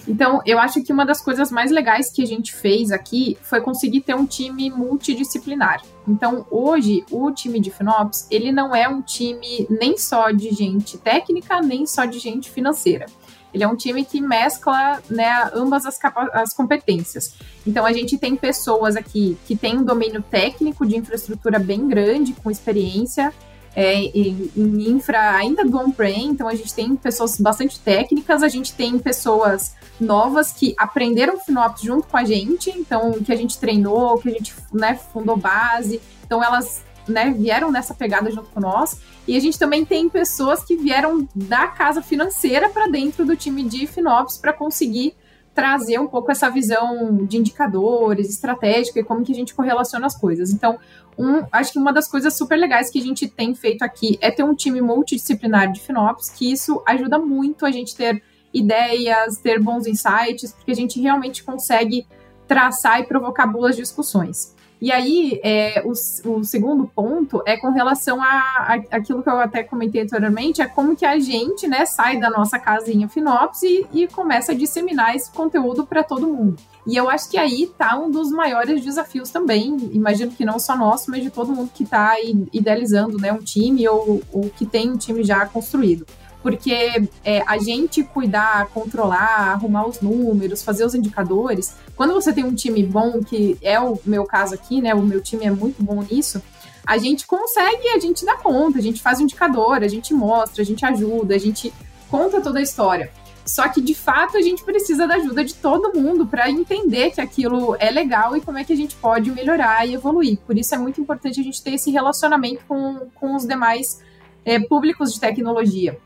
Então, 0.08 0.42
eu 0.46 0.60
acho 0.60 0.84
que 0.84 0.92
uma 0.92 1.06
das 1.06 1.22
coisas 1.22 1.50
mais 1.50 1.72
legais 1.72 2.12
que 2.12 2.22
a 2.22 2.26
gente 2.26 2.54
fez 2.54 2.92
aqui 2.92 3.38
foi 3.42 3.62
conseguir 3.62 4.02
ter 4.02 4.14
um 4.14 4.26
time 4.26 4.70
multidisciplinar. 4.70 5.82
Então, 6.08 6.46
hoje, 6.52 7.06
o 7.10 7.32
time 7.32 7.60
de 7.60 7.72
FinOps, 7.72 8.28
ele 8.30 8.52
não 8.52 8.76
é 8.76 8.88
um 8.88 9.02
time 9.02 9.66
nem 9.70 9.98
só 9.98 10.32
de 10.32 10.52
gente 10.52 10.98
técnica, 10.98 11.62
nem 11.62 11.86
só 11.86 12.04
de 12.04 12.20
gente 12.20 12.50
financeira. 12.50 13.06
Ele 13.54 13.64
é 13.64 13.68
um 13.68 13.76
time 13.76 14.04
que 14.04 14.20
mescla 14.20 15.02
né, 15.10 15.50
ambas 15.54 15.86
as, 15.86 15.98
as 16.34 16.54
competências. 16.54 17.36
Então, 17.66 17.86
a 17.86 17.94
gente 17.94 18.18
tem 18.18 18.36
pessoas 18.36 18.96
aqui 18.98 19.38
que 19.46 19.56
têm 19.56 19.78
um 19.78 19.84
domínio 19.86 20.22
técnico 20.22 20.86
de 20.86 20.98
infraestrutura 20.98 21.60
bem 21.60 21.88
grande, 21.88 22.34
com 22.34 22.52
experiência, 22.52 23.32
é, 23.76 23.96
em, 23.96 24.52
em, 24.56 24.90
infra 24.92 25.36
ainda 25.36 25.66
do 25.66 25.78
on-prem, 25.78 26.28
então 26.28 26.48
a 26.48 26.56
gente 26.56 26.74
tem 26.74 26.96
pessoas 26.96 27.40
bastante 27.40 27.80
técnicas, 27.80 28.44
a 28.44 28.48
gente 28.48 28.74
tem 28.74 29.00
pessoas 29.00 29.76
novas 30.00 30.52
que 30.52 30.76
aprenderam 30.78 31.40
FinOps 31.40 31.82
junto 31.82 32.08
com 32.08 32.18
a 32.18 32.24
gente, 32.24 32.70
então 32.70 33.14
que 33.14 33.32
a 33.32 33.36
gente 33.36 33.58
treinou, 33.58 34.18
que 34.18 34.30
a 34.30 34.32
gente 34.32 34.54
né, 34.72 34.96
fundou 35.12 35.38
base, 35.38 36.02
então 36.26 36.44
elas 36.44 36.84
né, 37.08 37.34
vieram 37.38 37.72
nessa 37.72 37.94
pegada 37.94 38.32
junto 38.32 38.50
com 38.50 38.60
nós. 38.60 39.00
E 39.28 39.38
a 39.38 39.40
gente 39.40 39.58
também 39.58 39.86
tem 39.86 40.10
pessoas 40.10 40.64
que 40.64 40.76
vieram 40.76 41.28
da 41.34 41.68
casa 41.68 42.02
financeira 42.02 42.70
para 42.70 42.88
dentro 42.88 43.26
do 43.26 43.36
time 43.36 43.64
de 43.64 43.88
FinOps 43.88 44.38
para 44.38 44.54
conseguir 44.54 45.16
trazer 45.54 46.00
um 46.00 46.08
pouco 46.08 46.32
essa 46.32 46.50
visão 46.50 47.26
de 47.26 47.38
indicadores, 47.38 48.30
estratégica 48.30 49.00
e 49.00 49.04
como 49.04 49.24
que 49.24 49.32
a 49.32 49.36
gente 49.36 49.54
correlaciona 49.54 50.08
as 50.08 50.20
coisas. 50.20 50.52
Então, 50.52 50.80
um, 51.18 51.44
acho 51.52 51.74
que 51.74 51.80
uma 51.80 51.94
das 51.94 52.08
coisas 52.08 52.36
super 52.36 52.58
legais 52.58 52.90
que 52.90 53.00
a 53.00 53.02
gente 53.02 53.28
tem 53.28 53.54
feito 53.54 53.84
aqui 53.84 54.18
é 54.20 54.32
ter 54.32 54.44
um 54.44 54.56
time 54.56 54.82
multidisciplinar 54.82 55.72
de 55.72 55.80
FinOps, 55.80 56.30
que 56.30 56.52
isso 56.52 56.82
ajuda 56.86 57.20
muito 57.20 57.66
a 57.66 57.72
gente 57.72 57.96
ter 57.96 58.24
ideias, 58.54 59.38
ter 59.38 59.60
bons 59.60 59.88
insights, 59.88 60.52
porque 60.54 60.72
a 60.72 60.76
gente 60.76 61.00
realmente 61.00 61.44
consegue 61.44 62.08
traçar 62.48 63.00
e 63.00 63.06
provocar 63.06 63.48
boas 63.48 63.76
discussões. 63.76 64.53
E 64.84 64.92
aí, 64.92 65.40
é, 65.46 65.82
o, 65.86 65.92
o, 66.30 66.44
segundo 66.44 66.86
ponto 66.86 67.42
é 67.46 67.56
com 67.56 67.70
relação 67.70 68.22
a, 68.22 68.28
a, 68.28 68.74
aquilo 68.98 69.24
que 69.24 69.30
eu 69.30 69.40
até 69.40 69.64
comentei 69.64 70.02
anteriormente, 70.02 70.62
é 70.62 70.66
como 70.66 70.94
que 70.94 71.06
a 71.06 71.18
gente, 71.18 71.70
né, 71.70 71.86
sai 71.86 72.20
da 72.20 72.30
nossa 72.30 72.60
casinha 72.60 73.08
Finops 73.08 73.64
e, 73.64 73.88
e 73.94 74.08
começa 74.10 74.52
a 74.52 74.56
disseminar 74.56 75.16
esse 75.16 75.32
conteúdo 75.32 75.86
para 75.86 76.04
todo 76.04 76.28
mundo. 76.28 76.58
E 76.86 76.98
eu 76.98 77.10
acho 77.10 77.32
que 77.32 77.38
aí 77.38 77.72
tá 77.78 77.98
um 77.98 78.12
dos 78.12 78.30
maiores 78.30 78.84
desafios 78.84 79.30
também, 79.30 79.90
imagino 79.94 80.34
que 80.34 80.44
não 80.44 80.60
só 80.60 80.76
nosso, 80.76 81.10
mas 81.10 81.24
de 81.24 81.30
todo 81.30 81.54
mundo 81.54 81.72
que 81.74 81.84
está 81.84 82.18
idealizando 82.52 83.18
né, 83.18 83.32
um 83.32 83.40
time 83.40 83.88
ou, 83.88 84.22
ou 84.34 84.50
que 84.50 84.66
tem 84.66 84.92
um 84.92 84.98
time 84.98 85.24
já 85.24 85.46
construído 85.46 86.06
porque 86.44 87.08
é, 87.24 87.42
a 87.48 87.58
gente 87.58 88.04
cuidar, 88.04 88.68
controlar, 88.68 89.54
arrumar 89.54 89.88
os 89.88 90.02
números, 90.02 90.62
fazer 90.62 90.86
os 90.86 90.94
indicadores, 90.94 91.76
quando 91.96 92.14
você 92.14 92.34
tem 92.34 92.44
um 92.44 92.54
time 92.54 92.84
bom, 92.84 93.24
que 93.24 93.58
é 93.62 93.80
o 93.80 93.98
meu 94.06 94.26
caso 94.26 94.54
aqui, 94.54 94.82
né? 94.82 94.94
O 94.94 95.02
meu 95.02 95.22
time 95.22 95.46
é 95.46 95.52
muito 95.52 95.82
bom 95.82 96.04
nisso, 96.04 96.42
a 96.86 96.98
gente 96.98 97.26
consegue, 97.26 97.88
a 97.96 98.00
gente 98.00 98.26
dá 98.26 98.36
conta, 98.36 98.78
a 98.78 98.82
gente 98.82 99.02
faz 99.02 99.20
o 99.20 99.24
indicador, 99.24 99.82
a 99.82 99.88
gente 99.88 100.14
mostra, 100.14 100.62
a 100.62 100.66
gente 100.66 100.86
ajuda, 100.86 101.34
a 101.34 101.40
gente 101.40 101.74
conta 102.10 102.42
toda 102.42 102.60
a 102.60 102.62
história. 102.62 103.10
Só 103.46 103.68
que 103.68 103.82
de 103.82 103.94
fato 103.94 104.38
a 104.38 104.42
gente 104.42 104.64
precisa 104.64 105.08
da 105.08 105.16
ajuda 105.16 105.44
de 105.44 105.54
todo 105.56 105.98
mundo 105.98 106.26
para 106.26 106.50
entender 106.50 107.12
que 107.12 107.20
aquilo 107.20 107.76
é 107.80 107.90
legal 107.90 108.36
e 108.38 108.42
como 108.42 108.58
é 108.58 108.64
que 108.64 108.72
a 108.72 108.76
gente 108.76 108.96
pode 108.96 109.32
melhorar 109.32 109.86
e 109.88 109.94
evoluir. 109.94 110.38
Por 110.46 110.58
isso 110.58 110.74
é 110.76 110.78
muito 110.78 111.00
importante 111.00 111.40
a 111.40 111.44
gente 111.44 111.62
ter 111.62 111.74
esse 111.74 111.92
relacionamento 111.92 112.64
com, 112.66 113.08
com 113.16 113.36
os 113.36 113.46
demais 113.46 114.02
é, 114.46 114.60
públicos 114.60 115.14
de 115.14 115.20
tecnologia. 115.20 115.98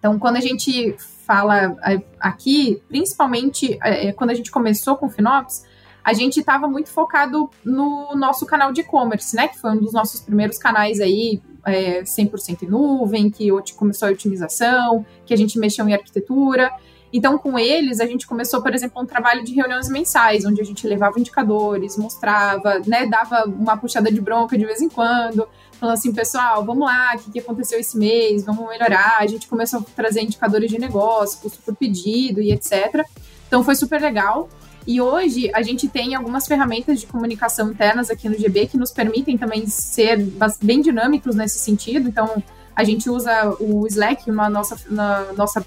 Então, 0.00 0.18
quando 0.18 0.36
a 0.36 0.40
gente 0.40 0.96
fala 0.98 1.76
é, 1.84 2.02
aqui, 2.18 2.82
principalmente 2.88 3.78
é, 3.82 4.12
quando 4.12 4.30
a 4.30 4.34
gente 4.34 4.50
começou 4.50 4.96
com 4.96 5.06
o 5.06 5.10
Finops, 5.10 5.64
a 6.02 6.14
gente 6.14 6.40
estava 6.40 6.66
muito 6.66 6.88
focado 6.88 7.50
no 7.62 8.16
nosso 8.16 8.46
canal 8.46 8.72
de 8.72 8.80
e-commerce, 8.80 9.36
né? 9.36 9.46
Que 9.46 9.58
foi 9.58 9.70
um 9.72 9.76
dos 9.76 9.92
nossos 9.92 10.20
primeiros 10.22 10.58
canais 10.58 10.98
aí, 10.98 11.40
é, 11.64 12.02
100% 12.02 12.62
em 12.62 12.66
nuvem, 12.66 13.30
que 13.30 13.48
começou 13.76 14.08
a 14.08 14.10
otimização, 14.10 15.04
que 15.26 15.34
a 15.34 15.36
gente 15.36 15.58
mexeu 15.58 15.86
em 15.86 15.92
arquitetura. 15.92 16.72
Então, 17.12 17.36
com 17.38 17.58
eles, 17.58 18.00
a 18.00 18.06
gente 18.06 18.26
começou, 18.26 18.62
por 18.62 18.72
exemplo, 18.72 19.02
um 19.02 19.06
trabalho 19.06 19.44
de 19.44 19.52
reuniões 19.52 19.88
mensais, 19.88 20.44
onde 20.44 20.60
a 20.60 20.64
gente 20.64 20.86
levava 20.86 21.18
indicadores, 21.18 21.96
mostrava, 21.96 22.80
né, 22.86 23.06
dava 23.06 23.44
uma 23.46 23.76
puxada 23.76 24.12
de 24.12 24.20
bronca 24.20 24.56
de 24.56 24.64
vez 24.64 24.80
em 24.80 24.88
quando, 24.88 25.48
falando 25.80 25.94
assim, 25.94 26.12
pessoal, 26.12 26.64
vamos 26.64 26.86
lá, 26.86 27.16
o 27.16 27.30
que, 27.32 27.40
aconteceu 27.40 27.80
esse 27.80 27.98
mês, 27.98 28.44
vamos 28.44 28.68
melhorar. 28.68 29.16
A 29.18 29.26
gente 29.26 29.48
começou 29.48 29.80
a 29.80 29.82
trazer 29.96 30.22
indicadores 30.22 30.70
de 30.70 30.78
negócio, 30.78 31.40
custo 31.40 31.58
por 31.62 31.74
pedido 31.74 32.40
e 32.40 32.52
etc. 32.52 33.04
Então 33.48 33.64
foi 33.64 33.74
super 33.74 34.00
legal. 34.00 34.48
E 34.86 35.00
hoje 35.00 35.50
a 35.54 35.62
gente 35.62 35.88
tem 35.88 36.14
algumas 36.14 36.46
ferramentas 36.46 37.00
de 37.00 37.06
comunicação 37.06 37.70
internas 37.70 38.10
aqui 38.10 38.28
no 38.28 38.38
GB 38.38 38.66
que 38.66 38.76
nos 38.76 38.90
permitem 38.90 39.36
também 39.36 39.66
ser 39.66 40.18
bem 40.62 40.80
dinâmicos 40.80 41.34
nesse 41.34 41.58
sentido. 41.58 42.08
Então 42.08 42.42
a 42.74 42.84
gente 42.84 43.10
usa 43.10 43.56
o 43.58 43.86
Slack 43.86 44.30
na 44.30 44.48
nossa, 44.48 44.78
na 44.88 45.32
nossa 45.32 45.64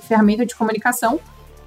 ferramenta 0.00 0.46
de 0.46 0.54
comunicação 0.54 1.20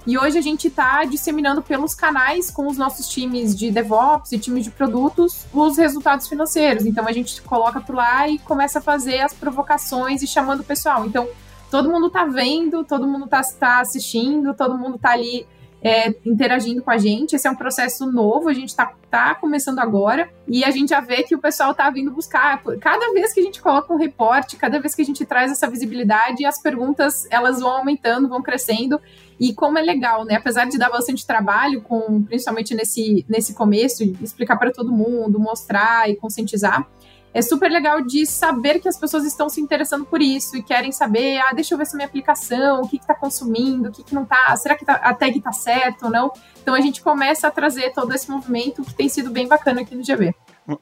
e 0.08 0.20
hoje 0.20 0.38
a 0.38 0.42
gente 0.42 0.68
está 0.68 1.04
disseminando 1.04 1.64
pelos 1.64 1.96
canais 1.96 2.52
com 2.52 2.68
os 2.68 2.78
nossos 2.78 3.10
times 3.10 3.56
de 3.56 3.72
DevOps 3.72 4.32
e 4.34 4.38
times 4.38 4.64
de 4.64 4.70
produtos 4.70 5.48
os 5.52 5.78
resultados 5.78 6.28
financeiros. 6.28 6.86
Então 6.86 7.08
a 7.08 7.12
gente 7.12 7.42
coloca 7.42 7.82
por 7.82 7.96
lá 7.96 8.28
e 8.28 8.38
começa 8.38 8.78
a 8.78 8.82
fazer 8.82 9.22
as 9.22 9.34
provocações 9.34 10.22
e 10.22 10.28
chamando 10.28 10.60
o 10.60 10.64
pessoal. 10.64 11.06
Então 11.06 11.28
todo 11.72 11.90
mundo 11.90 12.08
está 12.08 12.24
vendo, 12.24 12.84
todo 12.84 13.08
mundo 13.08 13.26
está 13.26 13.42
tá 13.60 13.80
assistindo, 13.80 14.54
todo 14.54 14.78
mundo 14.78 14.98
está 14.98 15.12
ali 15.12 15.48
é, 15.86 16.16
interagindo 16.26 16.82
com 16.82 16.90
a 16.90 16.98
gente. 16.98 17.36
Esse 17.36 17.48
é 17.48 17.52
um 17.52 17.56
processo 17.56 18.12
novo, 18.12 18.50
a 18.50 18.54
gente 18.54 18.70
está 18.70 18.92
tá 19.08 19.36
começando 19.36 19.78
agora 19.78 20.28
e 20.48 20.64
a 20.64 20.72
gente 20.72 20.90
já 20.90 21.00
vê 21.00 21.22
que 21.22 21.36
o 21.36 21.40
pessoal 21.40 21.72
está 21.72 21.88
vindo 21.92 22.10
buscar. 22.10 22.60
Cada 22.82 23.14
vez 23.14 23.32
que 23.32 23.40
a 23.40 23.44
gente 23.44 23.62
coloca 23.62 23.94
um 23.94 23.98
reporte, 23.98 24.58
cada 24.58 24.80
vez 24.80 24.96
que 24.96 25.04
a 25.04 25.06
gente 25.06 25.24
traz 25.28 25.52
essa 25.52 25.70
visibilidade, 25.70 26.44
as 26.44 26.60
perguntas 26.60 27.28
elas 27.30 27.60
vão 27.60 27.70
aumentando, 27.70 28.28
vão 28.28 28.42
crescendo. 28.42 29.00
E 29.40 29.54
como 29.54 29.78
é 29.78 29.84
legal, 29.84 30.26
né? 30.26 30.36
Apesar 30.36 30.66
de 30.66 30.76
dar 30.76 30.90
bastante 30.90 31.28
trabalho, 31.28 31.82
com 31.82 32.24
principalmente 32.24 32.74
nesse, 32.74 33.24
nesse 33.30 33.54
começo, 33.54 34.04
explicar 34.24 34.58
para 34.58 34.72
todo 34.72 34.92
mundo, 34.92 35.40
mostrar 35.40 36.10
e 36.10 36.16
conscientizar, 36.16 36.88
é 37.36 37.42
super 37.42 37.70
legal 37.70 38.02
de 38.02 38.26
saber 38.26 38.80
que 38.80 38.88
as 38.88 38.98
pessoas 38.98 39.26
estão 39.26 39.50
se 39.50 39.60
interessando 39.60 40.06
por 40.06 40.22
isso 40.22 40.56
e 40.56 40.64
querem 40.64 40.94
saber, 40.94 41.38
ah, 41.40 41.52
deixa 41.54 41.74
eu 41.74 41.78
ver 41.78 41.86
se 41.86 41.94
minha 41.94 42.08
aplicação, 42.08 42.82
o 42.82 42.88
que 42.88 42.96
está 42.96 43.14
consumindo, 43.14 43.90
o 43.90 43.92
que, 43.92 44.06
que 44.06 44.16
não 44.16 44.24
está, 44.24 44.56
será 44.56 44.74
que 44.74 44.86
tá, 44.86 44.94
a 44.94 45.14
tag 45.14 45.38
está 45.38 45.52
certa 45.52 46.06
ou 46.06 46.12
não? 46.12 46.32
Então 46.62 46.74
a 46.74 46.80
gente 46.80 47.02
começa 47.02 47.46
a 47.50 47.52
trazer 47.52 47.92
todo 47.92 48.16
esse 48.16 48.32
movimento 48.32 48.82
que 48.84 48.94
tem 48.94 49.10
sido 49.10 49.30
bem 49.30 49.50
bacana 49.50 49.82
aqui 49.82 49.94
no 49.94 50.02
GV. 50.02 50.34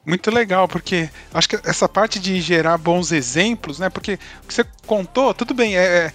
Muito 0.06 0.30
legal, 0.30 0.68
porque 0.68 1.10
acho 1.32 1.48
que 1.48 1.56
essa 1.64 1.88
parte 1.88 2.20
de 2.20 2.40
gerar 2.40 2.78
bons 2.78 3.10
exemplos, 3.10 3.80
né? 3.80 3.90
Porque 3.90 4.14
o 4.44 4.46
que 4.46 4.54
você 4.54 4.64
contou, 4.86 5.34
tudo 5.34 5.54
bem, 5.54 5.76
é, 5.76 5.82
é 5.82 6.12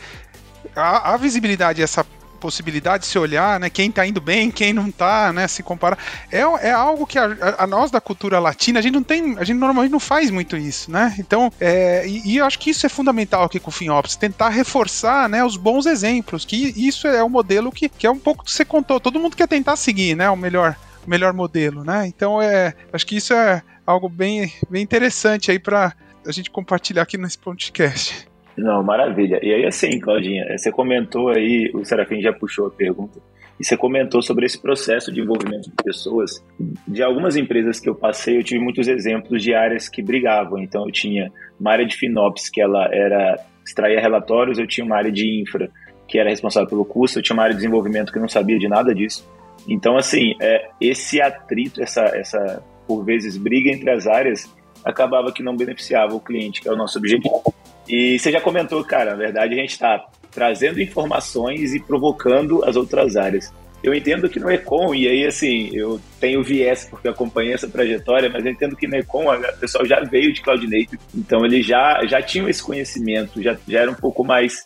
a, 0.73 1.15
a 1.15 1.17
visibilidade, 1.17 1.81
essa 1.81 2.05
possibilidade 2.39 3.03
de 3.03 3.09
se 3.09 3.19
olhar, 3.19 3.59
né? 3.59 3.69
Quem 3.69 3.91
tá 3.91 4.05
indo 4.05 4.19
bem, 4.19 4.49
quem 4.49 4.73
não 4.73 4.91
tá, 4.91 5.31
né? 5.31 5.47
Se 5.47 5.61
comparar. 5.61 5.97
É, 6.31 6.39
é 6.39 6.71
algo 6.71 7.05
que 7.05 7.19
a, 7.19 7.55
a, 7.57 7.67
nós 7.67 7.91
da 7.91 8.01
cultura 8.01 8.39
latina, 8.39 8.79
a 8.79 8.81
gente 8.81 8.93
não 8.93 9.03
tem. 9.03 9.37
A 9.37 9.43
gente 9.43 9.57
normalmente 9.57 9.91
não 9.91 9.99
faz 9.99 10.31
muito 10.31 10.57
isso, 10.57 10.89
né? 10.89 11.15
Então, 11.19 11.51
é, 11.59 12.07
e, 12.07 12.33
e, 12.33 12.37
eu 12.37 12.45
acho 12.45 12.57
que 12.57 12.69
isso 12.69 12.85
é 12.85 12.89
fundamental 12.89 13.43
aqui 13.43 13.59
com 13.59 13.69
o 13.69 13.73
FinOps, 13.73 14.15
tentar 14.15 14.49
reforçar 14.49 15.27
né, 15.27 15.43
os 15.43 15.57
bons 15.57 15.85
exemplos, 15.85 16.45
que 16.45 16.73
isso 16.75 17.07
é 17.07 17.23
um 17.23 17.29
modelo 17.29 17.71
que, 17.71 17.89
que 17.89 18.07
é 18.07 18.11
um 18.11 18.19
pouco 18.19 18.43
que 18.43 18.51
você 18.51 18.63
contou. 18.63 18.99
Todo 18.99 19.19
mundo 19.19 19.35
quer 19.35 19.47
tentar 19.47 19.75
seguir, 19.75 20.15
né? 20.15 20.29
O 20.29 20.37
melhor, 20.37 20.75
melhor 21.05 21.33
modelo, 21.33 21.83
né? 21.83 22.07
Então, 22.07 22.41
é, 22.41 22.73
acho 22.93 23.05
que 23.05 23.17
isso 23.17 23.33
é 23.33 23.61
algo 23.85 24.07
bem, 24.07 24.53
bem 24.69 24.83
interessante 24.83 25.51
aí 25.51 25.59
para 25.59 25.93
a 26.25 26.31
gente 26.31 26.51
compartilhar 26.51 27.01
aqui 27.01 27.17
nesse 27.17 27.37
podcast. 27.37 28.28
Não, 28.57 28.83
maravilha. 28.83 29.39
E 29.41 29.53
aí, 29.53 29.65
assim, 29.65 29.99
Claudinha, 29.99 30.57
você 30.57 30.71
comentou 30.71 31.29
aí, 31.29 31.71
o 31.73 31.85
Serafim 31.85 32.21
já 32.21 32.33
puxou 32.33 32.67
a 32.67 32.71
pergunta, 32.71 33.19
e 33.59 33.65
você 33.65 33.75
comentou 33.75 34.21
sobre 34.21 34.45
esse 34.45 34.59
processo 34.59 35.11
de 35.11 35.19
envolvimento 35.19 35.69
de 35.69 35.83
pessoas. 35.83 36.43
De 36.87 37.03
algumas 37.03 37.35
empresas 37.35 37.79
que 37.79 37.89
eu 37.89 37.95
passei, 37.95 38.37
eu 38.37 38.43
tive 38.43 38.59
muitos 38.59 38.87
exemplos 38.87 39.43
de 39.43 39.53
áreas 39.53 39.89
que 39.89 40.01
brigavam. 40.01 40.59
Então, 40.59 40.85
eu 40.85 40.91
tinha 40.91 41.29
uma 41.59 41.71
área 41.71 41.85
de 41.85 41.95
FinOps, 41.95 42.49
que 42.49 42.61
ela 42.61 42.87
era 42.93 43.37
extraía 43.65 43.99
relatórios, 43.99 44.57
eu 44.57 44.65
tinha 44.65 44.85
uma 44.85 44.95
área 44.95 45.11
de 45.11 45.41
infra, 45.41 45.69
que 46.07 46.17
era 46.17 46.29
responsável 46.29 46.67
pelo 46.69 46.85
custo, 46.85 47.19
eu 47.19 47.23
tinha 47.23 47.35
uma 47.35 47.43
área 47.43 47.53
de 47.53 47.59
desenvolvimento 47.59 48.11
que 48.11 48.19
não 48.19 48.27
sabia 48.27 48.57
de 48.57 48.67
nada 48.67 48.95
disso. 48.95 49.29
Então, 49.67 49.97
assim, 49.97 50.35
é, 50.41 50.69
esse 50.79 51.21
atrito, 51.21 51.81
essa, 51.81 52.03
essa, 52.15 52.63
por 52.87 53.03
vezes, 53.03 53.37
briga 53.37 53.69
entre 53.69 53.91
as 53.91 54.07
áreas, 54.07 54.51
acabava 54.83 55.31
que 55.31 55.43
não 55.43 55.55
beneficiava 55.55 56.15
o 56.15 56.19
cliente, 56.19 56.61
que 56.61 56.69
é 56.69 56.71
o 56.71 56.77
nosso 56.77 56.97
objetivo. 56.97 57.53
E 57.89 58.19
você 58.19 58.31
já 58.31 58.39
comentou, 58.39 58.83
cara, 58.83 59.11
na 59.11 59.17
verdade 59.17 59.55
a 59.55 59.57
gente 59.57 59.71
está 59.71 60.05
trazendo 60.31 60.79
informações 60.79 61.73
e 61.73 61.79
provocando 61.79 62.63
as 62.63 62.75
outras 62.75 63.17
áreas. 63.17 63.51
Eu 63.81 63.95
entendo 63.95 64.29
que 64.29 64.39
no 64.39 64.51
Econ, 64.51 64.93
e 64.93 65.07
aí 65.07 65.25
assim, 65.25 65.69
eu 65.73 65.99
tenho 66.19 66.43
viés 66.43 66.85
porque 66.87 67.07
acompanhei 67.07 67.53
essa 67.53 67.67
trajetória, 67.67 68.29
mas 68.29 68.45
eu 68.45 68.51
entendo 68.51 68.75
que 68.75 68.87
no 68.87 68.95
Econ 68.95 69.33
o 69.33 69.57
pessoal 69.59 69.85
já 69.85 70.01
veio 70.01 70.31
de 70.31 70.41
Cloud 70.41 70.63
Native, 70.65 70.99
então 71.15 71.43
eles 71.45 71.65
já, 71.65 72.05
já 72.05 72.21
tinham 72.21 72.47
esse 72.47 72.61
conhecimento, 72.61 73.41
já, 73.41 73.57
já 73.67 73.79
era 73.79 73.89
um 73.91 73.95
pouco 73.95 74.23
mais, 74.23 74.65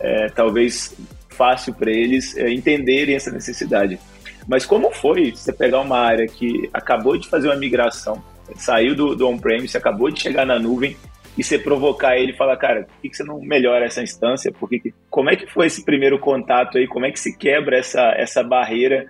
é, 0.00 0.28
talvez, 0.30 0.96
fácil 1.28 1.74
para 1.74 1.90
eles 1.90 2.36
é, 2.36 2.50
entenderem 2.50 3.14
essa 3.14 3.30
necessidade. 3.30 4.00
Mas 4.48 4.66
como 4.66 4.90
foi 4.90 5.30
você 5.30 5.52
pegar 5.52 5.80
uma 5.80 5.98
área 5.98 6.26
que 6.26 6.68
acabou 6.72 7.16
de 7.16 7.28
fazer 7.28 7.48
uma 7.48 7.56
migração, 7.56 8.22
saiu 8.56 8.94
do, 8.94 9.14
do 9.14 9.28
on-premise, 9.28 9.76
acabou 9.76 10.10
de 10.10 10.20
chegar 10.20 10.44
na 10.44 10.58
nuvem 10.58 10.96
e 11.36 11.42
você 11.42 11.58
provocar 11.58 12.16
ele 12.16 12.32
e 12.32 12.36
falar, 12.36 12.56
cara, 12.56 12.84
por 12.84 13.00
que, 13.00 13.14
você 13.14 13.24
não 13.24 13.40
melhora 13.40 13.84
essa 13.84 14.02
instância? 14.02 14.52
Por 14.52 14.68
que... 14.68 14.94
Como 15.10 15.30
é 15.30 15.36
que 15.36 15.46
foi 15.46 15.66
esse 15.66 15.84
primeiro 15.84 16.18
contato 16.18 16.78
aí? 16.78 16.86
Como 16.86 17.06
é 17.06 17.10
que 17.10 17.18
se 17.18 17.36
quebra 17.36 17.76
essa, 17.76 18.14
essa 18.16 18.42
barreira 18.42 19.06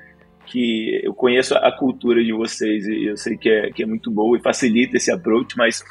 que 0.46 1.00
eu 1.02 1.14
conheço 1.14 1.54
a 1.54 1.72
cultura 1.72 2.22
de 2.22 2.32
vocês 2.32 2.86
e 2.86 3.06
eu 3.06 3.16
sei 3.16 3.36
que 3.36 3.48
é, 3.48 3.70
que 3.70 3.82
é 3.82 3.86
muito 3.86 4.10
boa 4.10 4.36
e 4.36 4.42
facilita 4.42 4.96
esse 4.96 5.10
approach, 5.10 5.56
mas 5.56 5.82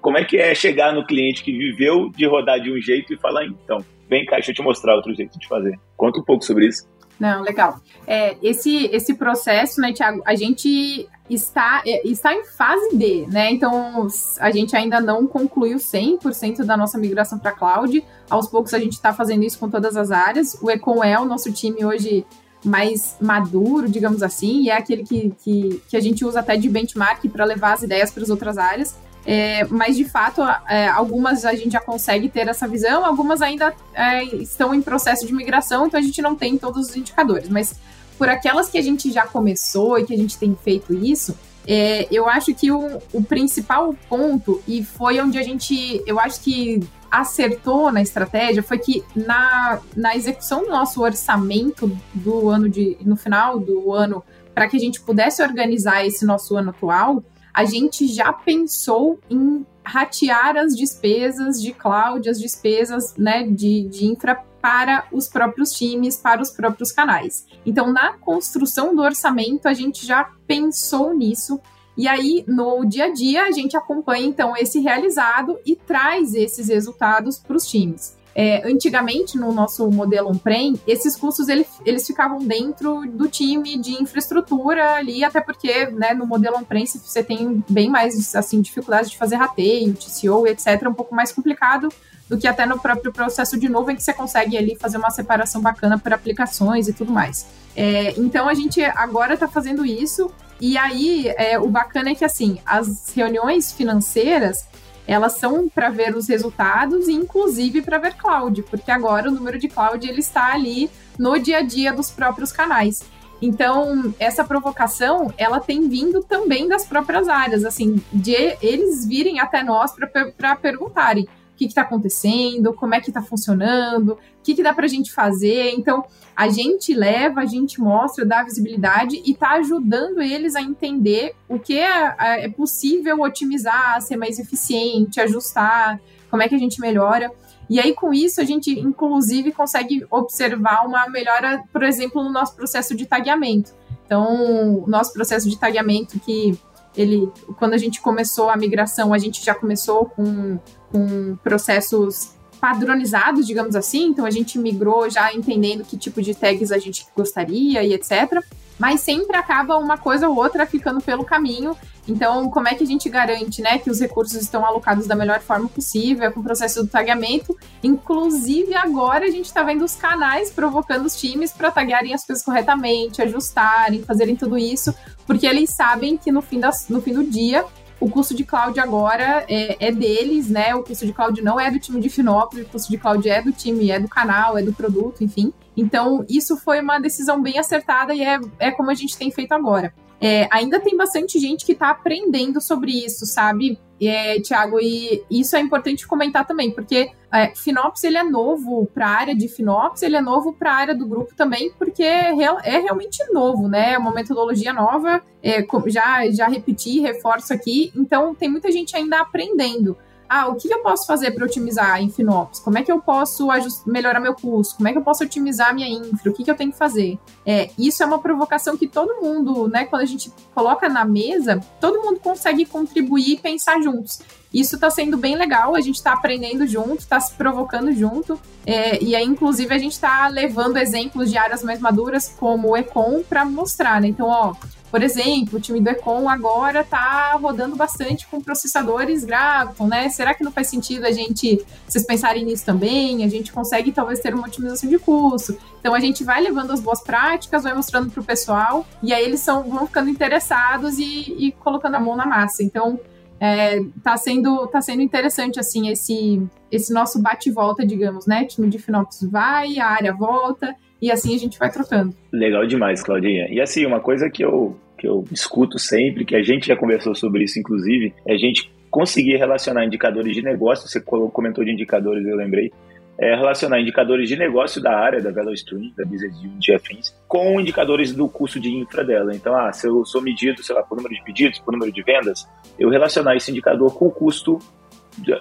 como 0.00 0.18
é 0.18 0.24
que 0.24 0.36
é 0.36 0.54
chegar 0.54 0.92
no 0.92 1.06
cliente 1.06 1.42
que 1.42 1.52
viveu 1.52 2.10
de 2.10 2.26
rodar 2.26 2.60
de 2.60 2.70
um 2.70 2.80
jeito 2.80 3.12
e 3.12 3.18
falar, 3.18 3.46
então, 3.46 3.84
vem 4.08 4.24
cá, 4.24 4.36
deixa 4.36 4.50
eu 4.50 4.54
te 4.54 4.62
mostrar 4.62 4.94
outro 4.94 5.14
jeito 5.14 5.38
de 5.38 5.48
fazer. 5.48 5.78
Conta 5.96 6.20
um 6.20 6.24
pouco 6.24 6.44
sobre 6.44 6.66
isso. 6.66 6.86
Não, 7.18 7.42
legal. 7.42 7.80
É, 8.06 8.36
esse, 8.42 8.86
esse 8.86 9.14
processo, 9.14 9.80
né, 9.80 9.92
Tiago, 9.92 10.22
a 10.24 10.34
gente 10.34 11.08
está, 11.28 11.82
é, 11.84 12.06
está 12.06 12.32
em 12.32 12.44
fase 12.44 12.96
D, 12.96 13.26
né? 13.28 13.50
Então, 13.50 14.06
a 14.38 14.50
gente 14.50 14.76
ainda 14.76 15.00
não 15.00 15.26
concluiu 15.26 15.78
100% 15.78 16.64
da 16.64 16.76
nossa 16.76 16.96
migração 16.96 17.38
para 17.38 17.52
cloud. 17.52 18.04
Aos 18.30 18.48
poucos 18.48 18.72
a 18.72 18.78
gente 18.78 18.92
está 18.92 19.12
fazendo 19.12 19.44
isso 19.44 19.58
com 19.58 19.68
todas 19.68 19.96
as 19.96 20.10
áreas. 20.10 20.56
O 20.62 20.70
Econ 20.70 21.02
é 21.02 21.18
o 21.18 21.24
nosso 21.24 21.52
time 21.52 21.84
hoje 21.84 22.24
mais 22.64 23.16
maduro, 23.20 23.88
digamos 23.88 24.22
assim, 24.22 24.62
e 24.62 24.70
é 24.70 24.76
aquele 24.76 25.04
que, 25.04 25.32
que, 25.42 25.82
que 25.88 25.96
a 25.96 26.00
gente 26.00 26.24
usa 26.24 26.40
até 26.40 26.56
de 26.56 26.68
benchmark 26.68 27.24
para 27.28 27.44
levar 27.44 27.74
as 27.74 27.82
ideias 27.82 28.10
para 28.10 28.22
as 28.22 28.30
outras 28.30 28.58
áreas. 28.58 28.96
É, 29.30 29.66
mas 29.66 29.94
de 29.94 30.06
fato, 30.06 30.40
é, 30.66 30.88
algumas 30.88 31.44
a 31.44 31.54
gente 31.54 31.72
já 31.72 31.80
consegue 31.80 32.30
ter 32.30 32.48
essa 32.48 32.66
visão, 32.66 33.04
algumas 33.04 33.42
ainda 33.42 33.74
é, 33.92 34.24
estão 34.24 34.74
em 34.74 34.80
processo 34.80 35.26
de 35.26 35.34
migração, 35.34 35.86
então 35.86 36.00
a 36.00 36.02
gente 36.02 36.22
não 36.22 36.34
tem 36.34 36.56
todos 36.56 36.88
os 36.88 36.96
indicadores. 36.96 37.46
Mas 37.50 37.78
por 38.16 38.30
aquelas 38.30 38.70
que 38.70 38.78
a 38.78 38.82
gente 38.82 39.12
já 39.12 39.26
começou 39.26 39.98
e 39.98 40.06
que 40.06 40.14
a 40.14 40.16
gente 40.16 40.38
tem 40.38 40.56
feito 40.64 40.94
isso, 40.94 41.36
é, 41.66 42.08
eu 42.10 42.26
acho 42.26 42.54
que 42.54 42.72
o, 42.72 43.02
o, 43.12 43.22
principal 43.22 43.94
ponto, 44.08 44.62
e 44.66 44.82
foi 44.82 45.20
onde 45.20 45.36
a 45.36 45.42
gente, 45.42 46.02
eu 46.06 46.18
acho 46.18 46.40
que 46.40 46.82
acertou 47.10 47.92
na 47.92 48.00
estratégia, 48.00 48.62
foi 48.62 48.78
que 48.78 49.04
na, 49.14 49.78
na 49.94 50.16
execução 50.16 50.62
do 50.62 50.70
nosso 50.70 51.02
orçamento 51.02 51.94
do 52.14 52.48
ano 52.48 52.66
de, 52.66 52.96
no 53.02 53.14
final 53.14 53.60
do 53.60 53.92
ano, 53.92 54.24
para 54.54 54.66
que 54.68 54.78
a 54.78 54.80
gente 54.80 55.02
pudesse 55.02 55.42
organizar 55.42 56.06
esse 56.06 56.24
nosso 56.24 56.56
ano 56.56 56.70
atual, 56.70 57.22
a 57.52 57.64
gente 57.64 58.06
já 58.06 58.32
pensou 58.32 59.18
em 59.28 59.66
ratear 59.84 60.56
as 60.56 60.76
despesas 60.76 61.60
de 61.60 61.72
cloud, 61.72 62.28
as 62.28 62.38
despesas 62.38 63.14
né, 63.16 63.44
de, 63.44 63.88
de 63.88 64.06
infra 64.06 64.34
para 64.60 65.06
os 65.12 65.28
próprios 65.28 65.72
times, 65.72 66.16
para 66.16 66.42
os 66.42 66.50
próprios 66.50 66.92
canais. 66.92 67.46
Então, 67.64 67.92
na 67.92 68.12
construção 68.14 68.94
do 68.94 69.02
orçamento, 69.02 69.66
a 69.66 69.72
gente 69.72 70.04
já 70.06 70.30
pensou 70.46 71.14
nisso. 71.14 71.60
E 71.96 72.06
aí, 72.06 72.44
no 72.46 72.84
dia 72.84 73.06
a 73.06 73.12
dia, 73.12 73.44
a 73.44 73.50
gente 73.50 73.76
acompanha 73.76 74.26
então 74.26 74.56
esse 74.56 74.78
realizado 74.80 75.58
e 75.64 75.74
traz 75.74 76.34
esses 76.34 76.68
resultados 76.68 77.38
para 77.38 77.56
os 77.56 77.66
times. 77.66 78.17
É, 78.40 78.62
antigamente, 78.64 79.36
no 79.36 79.50
nosso 79.52 79.90
modelo 79.90 80.30
on-prem, 80.30 80.80
esses 80.86 81.16
custos 81.16 81.48
eles, 81.48 81.66
eles 81.84 82.06
ficavam 82.06 82.38
dentro 82.38 83.04
do 83.10 83.26
time 83.26 83.76
de 83.76 84.00
infraestrutura 84.00 84.92
ali, 84.94 85.24
até 85.24 85.40
porque 85.40 85.86
né, 85.86 86.14
no 86.14 86.24
modelo 86.24 86.56
on-prem 86.56 86.86
você 86.86 87.20
tem 87.20 87.64
bem 87.68 87.90
mais 87.90 88.36
assim, 88.36 88.60
dificuldade 88.60 89.10
de 89.10 89.18
fazer 89.18 89.34
rateio, 89.34 89.92
TCO, 89.92 90.46
etc., 90.46 90.86
um 90.86 90.94
pouco 90.94 91.16
mais 91.16 91.32
complicado 91.32 91.88
do 92.28 92.38
que 92.38 92.46
até 92.46 92.64
no 92.64 92.78
próprio 92.78 93.12
processo 93.12 93.58
de 93.58 93.68
nuvem, 93.68 93.96
que 93.96 94.04
você 94.04 94.12
consegue 94.12 94.56
ali 94.56 94.76
fazer 94.76 94.98
uma 94.98 95.10
separação 95.10 95.60
bacana 95.60 95.98
por 95.98 96.12
aplicações 96.12 96.86
e 96.86 96.92
tudo 96.92 97.10
mais. 97.10 97.44
É, 97.74 98.14
então 98.16 98.48
a 98.48 98.54
gente 98.54 98.80
agora 98.80 99.34
está 99.34 99.48
fazendo 99.48 99.84
isso, 99.84 100.30
e 100.60 100.78
aí 100.78 101.26
é, 101.36 101.58
o 101.58 101.66
bacana 101.66 102.10
é 102.10 102.14
que 102.14 102.24
assim, 102.24 102.60
as 102.64 103.12
reuniões 103.16 103.72
financeiras 103.72 104.64
elas 105.08 105.38
são 105.38 105.70
para 105.70 105.88
ver 105.88 106.14
os 106.14 106.28
resultados 106.28 107.08
e 107.08 107.12
inclusive 107.12 107.80
para 107.80 107.96
ver 107.96 108.14
cloud, 108.14 108.62
porque 108.64 108.90
agora 108.90 109.30
o 109.30 109.32
número 109.32 109.58
de 109.58 109.66
cloud 109.66 110.06
ele 110.06 110.20
está 110.20 110.52
ali 110.52 110.90
no 111.18 111.38
dia 111.38 111.58
a 111.58 111.62
dia 111.62 111.94
dos 111.94 112.10
próprios 112.10 112.52
canais. 112.52 113.02
Então, 113.40 114.14
essa 114.18 114.44
provocação, 114.44 115.32
ela 115.38 115.60
tem 115.60 115.88
vindo 115.88 116.22
também 116.22 116.68
das 116.68 116.84
próprias 116.84 117.28
áreas, 117.28 117.64
assim, 117.64 118.02
de 118.12 118.56
eles 118.60 119.06
virem 119.06 119.40
até 119.40 119.62
nós 119.62 119.92
para 120.36 120.56
perguntarem 120.56 121.26
que 121.58 121.66
está 121.66 121.82
acontecendo, 121.82 122.72
como 122.72 122.94
é 122.94 123.00
que 123.00 123.10
está 123.10 123.20
funcionando, 123.20 124.12
o 124.12 124.18
que, 124.42 124.54
que 124.54 124.62
dá 124.62 124.72
para 124.72 124.84
a 124.84 124.88
gente 124.88 125.12
fazer. 125.12 125.72
Então, 125.72 126.04
a 126.36 126.48
gente 126.48 126.94
leva, 126.94 127.40
a 127.40 127.46
gente 127.46 127.80
mostra, 127.80 128.24
dá 128.24 128.42
visibilidade 128.44 129.20
e 129.24 129.32
está 129.32 129.54
ajudando 129.54 130.20
eles 130.20 130.54
a 130.54 130.62
entender 130.62 131.34
o 131.48 131.58
que 131.58 131.78
é, 131.78 132.14
é, 132.18 132.44
é 132.44 132.48
possível 132.48 133.20
otimizar, 133.20 134.00
ser 134.00 134.16
mais 134.16 134.38
eficiente, 134.38 135.20
ajustar, 135.20 136.00
como 136.30 136.42
é 136.42 136.48
que 136.48 136.54
a 136.54 136.58
gente 136.58 136.80
melhora. 136.80 137.30
E 137.68 137.78
aí, 137.78 137.92
com 137.92 138.14
isso, 138.14 138.40
a 138.40 138.44
gente, 138.44 138.70
inclusive, 138.70 139.52
consegue 139.52 140.06
observar 140.10 140.86
uma 140.86 141.08
melhora, 141.08 141.62
por 141.72 141.82
exemplo, 141.82 142.22
no 142.22 142.30
nosso 142.30 142.54
processo 142.54 142.94
de 142.94 143.04
tagueamento. 143.04 143.74
Então, 144.06 144.84
o 144.84 144.88
nosso 144.88 145.12
processo 145.12 145.50
de 145.50 145.58
tagueamento 145.58 146.18
que 146.20 146.58
ele, 146.96 147.30
quando 147.58 147.74
a 147.74 147.78
gente 147.78 148.00
começou 148.00 148.48
a 148.48 148.56
migração, 148.56 149.12
a 149.12 149.18
gente 149.18 149.44
já 149.44 149.54
começou 149.54 150.06
com, 150.06 150.58
com 150.90 151.36
processos 151.42 152.32
padronizados, 152.60 153.46
digamos 153.46 153.76
assim. 153.76 154.06
Então 154.06 154.24
a 154.24 154.30
gente 154.30 154.58
migrou 154.58 155.08
já 155.08 155.32
entendendo 155.32 155.84
que 155.84 155.96
tipo 155.96 156.20
de 156.20 156.34
tags 156.34 156.72
a 156.72 156.78
gente 156.78 157.06
gostaria 157.16 157.82
e 157.82 157.92
etc. 157.92 158.42
Mas 158.78 159.00
sempre 159.00 159.36
acaba 159.36 159.76
uma 159.76 159.98
coisa 159.98 160.28
ou 160.28 160.36
outra 160.36 160.66
ficando 160.66 161.00
pelo 161.00 161.24
caminho. 161.24 161.76
Então, 162.06 162.48
como 162.48 162.68
é 162.68 162.74
que 162.74 162.82
a 162.82 162.86
gente 162.86 163.08
garante, 163.08 163.60
né, 163.60 163.78
que 163.78 163.90
os 163.90 164.00
recursos 164.00 164.34
estão 164.40 164.64
alocados 164.64 165.06
da 165.06 165.14
melhor 165.14 165.40
forma 165.40 165.68
possível, 165.68 166.32
com 166.32 166.40
o 166.40 166.42
processo 166.42 166.82
do 166.82 166.88
tagamento? 166.88 167.56
Inclusive, 167.82 168.74
agora 168.74 169.26
a 169.26 169.30
gente 169.30 169.46
está 169.46 169.62
vendo 169.62 169.84
os 169.84 169.94
canais 169.94 170.50
provocando 170.50 171.04
os 171.04 171.16
times 171.16 171.52
para 171.52 171.70
tagarem 171.70 172.14
as 172.14 172.24
coisas 172.24 172.42
corretamente, 172.42 173.20
ajustarem, 173.20 174.02
fazerem 174.04 174.36
tudo 174.36 174.56
isso, 174.56 174.94
porque 175.26 175.46
eles 175.46 175.74
sabem 175.74 176.16
que 176.16 176.32
no 176.32 176.40
fim, 176.40 176.60
das, 176.60 176.88
no 176.88 177.02
fim 177.02 177.12
do 177.12 177.24
dia 177.24 177.64
o 178.00 178.08
custo 178.08 178.34
de 178.34 178.44
cloud 178.44 178.78
agora 178.78 179.44
é, 179.48 179.88
é, 179.88 179.92
deles, 179.92 180.48
né? 180.48 180.74
O 180.74 180.82
custo 180.82 181.04
de 181.04 181.12
cloud 181.12 181.42
não 181.42 181.58
é 181.58 181.70
do 181.70 181.78
time 181.78 182.00
de 182.00 182.08
Finópolis, 182.08 182.66
o 182.66 182.68
custo 182.68 182.90
de 182.90 182.96
cloud 182.96 183.28
é 183.28 183.42
do 183.42 183.52
time, 183.52 183.90
é 183.90 183.98
do 183.98 184.08
canal, 184.08 184.56
é 184.56 184.62
do 184.62 184.72
produto, 184.72 185.24
enfim. 185.24 185.52
Então, 185.78 186.24
isso 186.28 186.56
foi 186.56 186.80
uma 186.80 186.98
decisão 186.98 187.40
bem 187.40 187.56
acertada 187.56 188.12
e 188.12 188.20
é, 188.20 188.40
é 188.58 188.70
como 188.72 188.90
a 188.90 188.94
gente 188.94 189.16
tem 189.16 189.30
feito 189.30 189.52
agora. 189.52 189.94
É, 190.20 190.48
ainda 190.50 190.80
tem 190.80 190.96
bastante 190.96 191.38
gente 191.38 191.64
que 191.64 191.70
está 191.70 191.90
aprendendo 191.90 192.60
sobre 192.60 192.90
isso, 192.90 193.24
sabe, 193.24 193.78
é, 194.02 194.40
Tiago? 194.40 194.80
E 194.80 195.22
isso 195.30 195.54
é 195.54 195.60
importante 195.60 196.08
comentar 196.08 196.44
também, 196.44 196.72
porque 196.72 197.12
é, 197.32 197.54
Finops 197.54 198.02
ele 198.02 198.18
é 198.18 198.24
novo 198.24 198.86
para 198.92 199.06
a 199.06 199.10
área 199.10 199.36
de 199.36 199.46
Finops, 199.46 200.02
ele 200.02 200.16
é 200.16 200.20
novo 200.20 200.52
para 200.52 200.72
a 200.72 200.74
área 200.74 200.94
do 200.96 201.06
grupo 201.06 201.32
também, 201.36 201.70
porque 201.78 202.02
é, 202.02 202.32
é, 202.32 202.78
realmente 202.80 203.24
novo, 203.32 203.68
né? 203.68 203.92
É 203.92 203.98
uma 203.98 204.10
metodologia 204.10 204.72
nova, 204.72 205.22
é, 205.40 205.64
já, 205.86 206.28
já 206.32 206.48
repeti, 206.48 206.98
reforço 206.98 207.52
aqui, 207.52 207.92
então 207.94 208.34
tem 208.34 208.48
muita 208.48 208.72
gente 208.72 208.96
ainda 208.96 209.20
aprendendo 209.20 209.96
ah, 210.28 210.48
o 210.48 210.56
que 210.56 210.72
eu 210.72 210.82
posso 210.82 211.06
fazer 211.06 211.30
para 211.30 211.44
otimizar 211.44 212.00
em 212.02 212.10
Finops? 212.10 212.60
Como 212.60 212.76
é 212.76 212.82
que 212.82 212.92
eu 212.92 213.00
posso 213.00 213.48
melhorar 213.86 214.20
meu 214.20 214.34
custo? 214.34 214.76
Como 214.76 214.88
é 214.88 214.92
que 214.92 214.98
eu 214.98 215.02
posso 215.02 215.24
otimizar 215.24 215.74
minha 215.74 215.88
infra? 215.88 216.30
O 216.30 216.34
que, 216.34 216.44
que 216.44 216.50
eu 216.50 216.56
tenho 216.56 216.70
que 216.70 216.78
fazer? 216.78 217.18
É, 217.46 217.70
isso 217.78 218.02
é 218.02 218.06
uma 218.06 218.18
provocação 218.18 218.76
que 218.76 218.86
todo 218.86 219.22
mundo, 219.22 219.68
né, 219.68 219.84
quando 219.86 220.02
a 220.02 220.06
gente 220.06 220.32
coloca 220.54 220.88
na 220.88 221.04
mesa, 221.04 221.60
todo 221.80 222.02
mundo 222.02 222.20
consegue 222.20 222.66
contribuir 222.66 223.32
e 223.32 223.38
pensar 223.38 223.80
juntos. 223.80 224.20
Isso 224.52 224.76
está 224.76 224.88
sendo 224.88 225.16
bem 225.16 225.36
legal, 225.36 225.74
a 225.74 225.80
gente 225.80 225.96
está 225.96 226.12
aprendendo 226.12 226.66
junto, 226.66 227.00
está 227.00 227.20
se 227.20 227.34
provocando 227.34 227.92
junto, 227.92 228.40
é, 228.64 229.02
e 229.02 229.14
aí, 229.14 229.24
inclusive, 229.24 229.74
a 229.74 229.78
gente 229.78 229.92
está 229.92 230.26
levando 230.28 230.78
exemplos 230.78 231.30
de 231.30 231.36
áreas 231.36 231.62
mais 231.62 231.80
maduras, 231.80 232.34
como 232.38 232.68
o 232.68 232.76
Econ, 232.76 233.22
para 233.28 233.44
mostrar, 233.44 234.00
né? 234.00 234.08
Então, 234.08 234.26
ó, 234.26 234.54
por 234.90 235.02
exemplo, 235.02 235.58
o 235.58 235.60
time 235.60 235.80
do 235.80 235.88
Econ 235.88 236.28
agora 236.28 236.80
está 236.80 237.32
rodando 237.32 237.76
bastante 237.76 238.26
com 238.26 238.40
processadores 238.40 239.24
Graviton, 239.24 239.86
né? 239.86 240.08
Será 240.08 240.34
que 240.34 240.42
não 240.42 240.50
faz 240.50 240.68
sentido 240.68 241.04
a 241.04 241.12
gente, 241.12 241.64
vocês 241.86 242.06
pensarem 242.06 242.44
nisso 242.44 242.64
também? 242.64 243.24
A 243.24 243.28
gente 243.28 243.52
consegue 243.52 243.92
talvez 243.92 244.20
ter 244.20 244.34
uma 244.34 244.46
otimização 244.46 244.88
de 244.88 244.98
custo. 244.98 245.58
Então 245.80 245.94
a 245.94 246.00
gente 246.00 246.24
vai 246.24 246.40
levando 246.40 246.72
as 246.72 246.80
boas 246.80 247.02
práticas, 247.02 247.62
vai 247.62 247.74
mostrando 247.74 248.10
para 248.10 248.20
o 248.20 248.24
pessoal, 248.24 248.86
e 249.02 249.12
aí 249.12 249.24
eles 249.24 249.40
são, 249.40 249.64
vão 249.64 249.86
ficando 249.86 250.08
interessados 250.08 250.98
e, 250.98 251.34
e 251.38 251.52
colocando 251.52 251.96
a 251.96 252.00
mão 252.00 252.16
na 252.16 252.26
massa. 252.26 252.62
Então 252.62 252.98
é, 253.40 253.80
tá 254.02 254.16
sendo 254.16 254.66
tá 254.66 254.80
sendo 254.80 255.02
interessante 255.02 255.60
assim 255.60 255.88
esse 255.88 256.42
esse 256.70 256.92
nosso 256.92 257.22
bate 257.22 257.50
volta 257.50 257.86
digamos 257.86 258.26
né 258.26 258.44
time 258.44 258.68
de 258.68 258.78
Finops 258.78 259.22
vai 259.30 259.78
a 259.78 259.86
área 259.86 260.12
volta 260.12 260.74
e 261.00 261.10
assim 261.10 261.34
a 261.34 261.38
gente 261.38 261.58
vai 261.58 261.70
trocando. 261.70 262.14
Legal 262.32 262.66
demais, 262.66 263.02
Claudinha. 263.02 263.48
E 263.50 263.60
assim, 263.60 263.86
uma 263.86 264.00
coisa 264.00 264.28
que 264.28 264.44
eu, 264.44 264.76
que 264.98 265.06
eu 265.06 265.24
escuto 265.30 265.78
sempre, 265.78 266.24
que 266.24 266.36
a 266.36 266.42
gente 266.42 266.66
já 266.66 266.76
conversou 266.76 267.14
sobre 267.14 267.44
isso, 267.44 267.58
inclusive, 267.58 268.12
é 268.26 268.34
a 268.34 268.36
gente 268.36 268.70
conseguir 268.90 269.36
relacionar 269.36 269.84
indicadores 269.84 270.34
de 270.34 270.42
negócio, 270.42 270.88
você 270.88 271.00
comentou 271.00 271.64
de 271.64 271.70
indicadores, 271.70 272.26
eu 272.26 272.36
lembrei, 272.36 272.72
é 273.18 273.34
relacionar 273.34 273.80
indicadores 273.80 274.28
de 274.28 274.36
negócio 274.36 274.80
da 274.80 274.96
área, 274.96 275.20
da 275.20 275.30
VeloStream, 275.30 275.92
da 275.96 276.04
Business 276.04 276.38
Unit 276.38 276.72
afins, 276.72 277.14
com 277.26 277.60
indicadores 277.60 278.12
do 278.14 278.28
custo 278.28 278.60
de 278.60 278.72
infra 278.72 279.04
dela. 279.04 279.34
Então, 279.34 279.56
ah, 279.56 279.72
se 279.72 279.88
eu 279.88 280.04
sou 280.04 280.22
medido, 280.22 280.62
sei 280.62 280.74
lá, 280.74 280.84
por 280.84 280.96
número 280.96 281.14
de 281.14 281.24
pedidos, 281.24 281.58
por 281.58 281.72
número 281.72 281.90
de 281.90 282.02
vendas, 282.02 282.48
eu 282.78 282.88
relacionar 282.88 283.34
esse 283.34 283.50
indicador 283.50 283.92
com 283.92 284.06
o 284.06 284.10
custo 284.10 284.60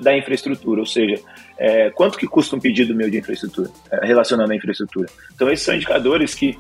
da 0.02 0.18
infraestrutura, 0.18 0.80
ou 0.80 0.88
seja, 0.88 1.22
é, 1.56 1.92
quanto 1.92 2.18
que 2.18 2.26
custa 2.26 2.56
um 2.56 2.60
pedido 2.60 2.96
meu 2.96 3.12
de 3.12 3.20
infraestrutura, 3.20 3.70
é, 3.92 4.08
relacionando 4.08 4.52
a 4.52 4.56
infraestrutura. 4.56 5.08
Então, 5.36 5.48
esses 5.52 5.64
são 5.64 5.76
indicadores 5.76 6.34
que, 6.34 6.58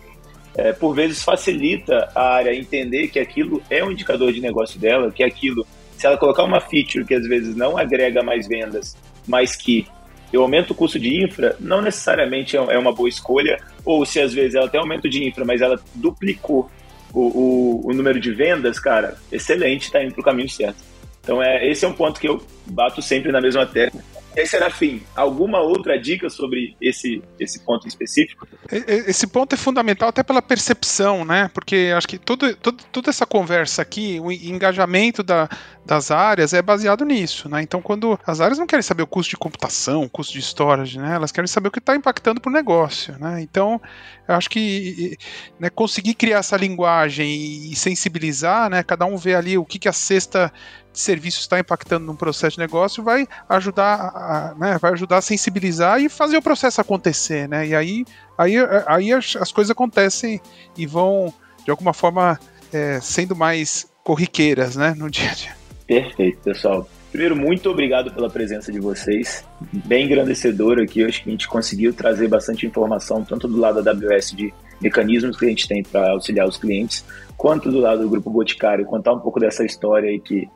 é, 0.55 0.71
por 0.71 0.93
vezes, 0.93 1.23
facilita 1.23 2.11
a 2.13 2.35
área 2.35 2.53
entender 2.53 3.07
que 3.07 3.17
aquilo 3.17 3.59
é 3.71 3.83
um 3.83 3.91
indicador 3.91 4.31
de 4.31 4.39
negócio 4.39 4.79
dela, 4.79 5.11
que 5.11 5.23
aquilo, 5.23 5.65
se 5.97 6.05
ela 6.05 6.15
colocar 6.15 6.43
uma 6.43 6.61
feature 6.61 7.03
que 7.03 7.15
às 7.15 7.27
vezes 7.27 7.55
não 7.55 7.75
agrega 7.75 8.21
mais 8.21 8.47
vendas, 8.47 8.95
mas 9.27 9.55
que 9.55 9.87
eu 10.31 10.41
aumento 10.41 10.71
o 10.71 10.75
custo 10.75 10.99
de 10.99 11.23
infra, 11.23 11.55
não 11.59 11.81
necessariamente 11.81 12.57
é, 12.57 12.59
é 12.59 12.77
uma 12.77 12.91
boa 12.91 13.09
escolha, 13.09 13.59
ou 13.85 14.05
se 14.05 14.19
às 14.19 14.33
vezes 14.33 14.55
ela 14.55 14.69
tem 14.69 14.79
aumento 14.79 15.09
de 15.09 15.27
infra, 15.27 15.45
mas 15.45 15.61
ela 15.61 15.79
duplicou 15.95 16.69
o, 17.13 17.21
o, 17.21 17.87
o 17.87 17.93
número 17.93 18.19
de 18.19 18.31
vendas, 18.31 18.79
cara, 18.79 19.15
excelente, 19.31 19.83
está 19.83 20.03
indo 20.03 20.13
para 20.13 20.21
o 20.21 20.25
caminho 20.25 20.49
certo. 20.49 20.77
Então, 21.23 21.41
é, 21.41 21.67
esse 21.69 21.83
é 21.83 21.87
um 21.87 21.93
ponto 21.93 22.19
que 22.19 22.27
eu 22.27 22.41
bato 22.65 23.01
sempre 23.01 23.31
na 23.31 23.41
mesma 23.41 23.65
tecla. 23.65 24.01
E 24.37 24.41
aí, 24.41 24.45
Serafim, 24.45 25.01
alguma 25.15 25.59
outra 25.61 25.99
dica 25.99 26.29
sobre 26.29 26.77
esse, 26.79 27.23
esse 27.39 27.59
ponto 27.65 27.87
específico? 27.87 28.47
Esse 28.69 29.25
ponto 29.25 29.55
é 29.55 29.57
fundamental 29.57 30.09
até 30.09 30.21
pela 30.21 30.43
percepção, 30.43 31.25
né? 31.25 31.49
Porque 31.51 31.91
acho 31.97 32.07
que 32.07 32.19
tudo, 32.19 32.55
tudo, 32.55 32.83
toda 32.91 33.09
essa 33.09 33.25
conversa 33.25 33.81
aqui, 33.81 34.19
o 34.19 34.31
engajamento 34.31 35.23
da, 35.23 35.49
das 35.83 36.11
áreas 36.11 36.53
é 36.53 36.61
baseado 36.61 37.03
nisso, 37.03 37.49
né? 37.49 37.63
Então, 37.63 37.81
quando 37.81 38.19
as 38.27 38.39
áreas 38.39 38.59
não 38.59 38.67
querem 38.67 38.83
saber 38.83 39.01
o 39.01 39.07
custo 39.07 39.31
de 39.31 39.37
computação, 39.37 40.03
o 40.03 40.09
custo 40.09 40.33
de 40.33 40.41
storage, 40.43 40.99
né? 40.99 41.15
Elas 41.15 41.31
querem 41.31 41.47
saber 41.47 41.69
o 41.69 41.71
que 41.71 41.79
está 41.79 41.95
impactando 41.95 42.39
para 42.39 42.51
o 42.51 42.53
negócio, 42.53 43.17
né? 43.17 43.41
Então, 43.41 43.81
eu 44.27 44.35
acho 44.35 44.51
que 44.51 45.17
né, 45.59 45.71
conseguir 45.71 46.13
criar 46.13 46.39
essa 46.39 46.55
linguagem 46.55 47.71
e 47.71 47.75
sensibilizar, 47.75 48.69
né? 48.69 48.83
Cada 48.83 49.03
um 49.07 49.17
vê 49.17 49.33
ali 49.33 49.57
o 49.57 49.65
que, 49.65 49.79
que 49.79 49.89
a 49.89 49.93
cesta 49.93 50.53
de 50.91 50.99
serviços 50.99 51.41
está 51.41 51.59
impactando 51.59 52.05
num 52.05 52.15
processo 52.15 52.55
de 52.55 52.59
negócio, 52.59 53.03
vai 53.03 53.27
ajudar 53.49 53.95
a, 53.95 54.55
né, 54.57 54.77
vai 54.79 54.93
ajudar 54.93 55.17
a 55.17 55.21
sensibilizar 55.21 56.01
e 56.01 56.09
fazer 56.09 56.37
o 56.37 56.41
processo 56.41 56.81
acontecer, 56.81 57.47
né? 57.47 57.67
E 57.67 57.75
aí, 57.75 58.05
aí, 58.37 58.55
aí 58.85 59.13
as, 59.13 59.35
as 59.35 59.51
coisas 59.51 59.71
acontecem 59.71 60.41
e 60.77 60.85
vão, 60.85 61.33
de 61.63 61.71
alguma 61.71 61.93
forma, 61.93 62.39
é, 62.73 62.99
sendo 63.01 63.35
mais 63.35 63.87
corriqueiras, 64.03 64.75
né, 64.75 64.95
no 64.97 65.09
dia 65.09 65.31
a 65.31 65.33
dia. 65.33 65.55
Perfeito, 65.85 66.39
pessoal. 66.39 66.87
Primeiro, 67.11 67.35
muito 67.35 67.69
obrigado 67.69 68.11
pela 68.11 68.29
presença 68.29 68.71
de 68.71 68.79
vocês. 68.79 69.43
Bem 69.85 70.05
engrandecedor 70.05 70.79
aqui. 70.79 71.03
Acho 71.03 71.23
que 71.23 71.29
a 71.29 71.31
gente 71.31 71.47
conseguiu 71.47 71.93
trazer 71.93 72.27
bastante 72.27 72.65
informação, 72.65 73.23
tanto 73.23 73.47
do 73.47 73.57
lado 73.57 73.81
da 73.81 73.91
AWS 73.91 74.31
de 74.31 74.53
mecanismos 74.81 75.37
que 75.37 75.45
a 75.45 75.49
gente 75.49 75.67
tem 75.67 75.81
para 75.81 76.11
auxiliar 76.11 76.47
os 76.47 76.57
clientes, 76.57 77.03
quanto 77.35 77.71
do 77.71 77.79
lado 77.79 78.03
do 78.03 78.09
Grupo 78.09 78.29
Boticário, 78.29 78.85
contar 78.85 79.13
um 79.13 79.19
pouco 79.19 79.39
dessa 79.39 79.65
história 79.65 80.09
aí 80.09 80.19
que 80.19 80.47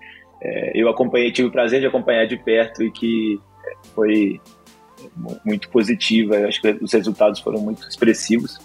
é, 0.41 0.71
eu 0.73 0.89
acompanhei, 0.89 1.31
tive 1.31 1.47
o 1.47 1.51
prazer 1.51 1.79
de 1.79 1.87
acompanhar 1.87 2.25
de 2.25 2.37
perto 2.37 2.83
e 2.83 2.91
que 2.91 3.39
é, 3.65 3.73
foi 3.93 4.41
muito 5.45 5.69
positiva. 5.69 6.35
Eu 6.35 6.47
acho 6.47 6.61
que 6.61 6.69
os 6.81 6.91
resultados 6.91 7.39
foram 7.39 7.59
muito 7.61 7.87
expressivos. 7.87 8.59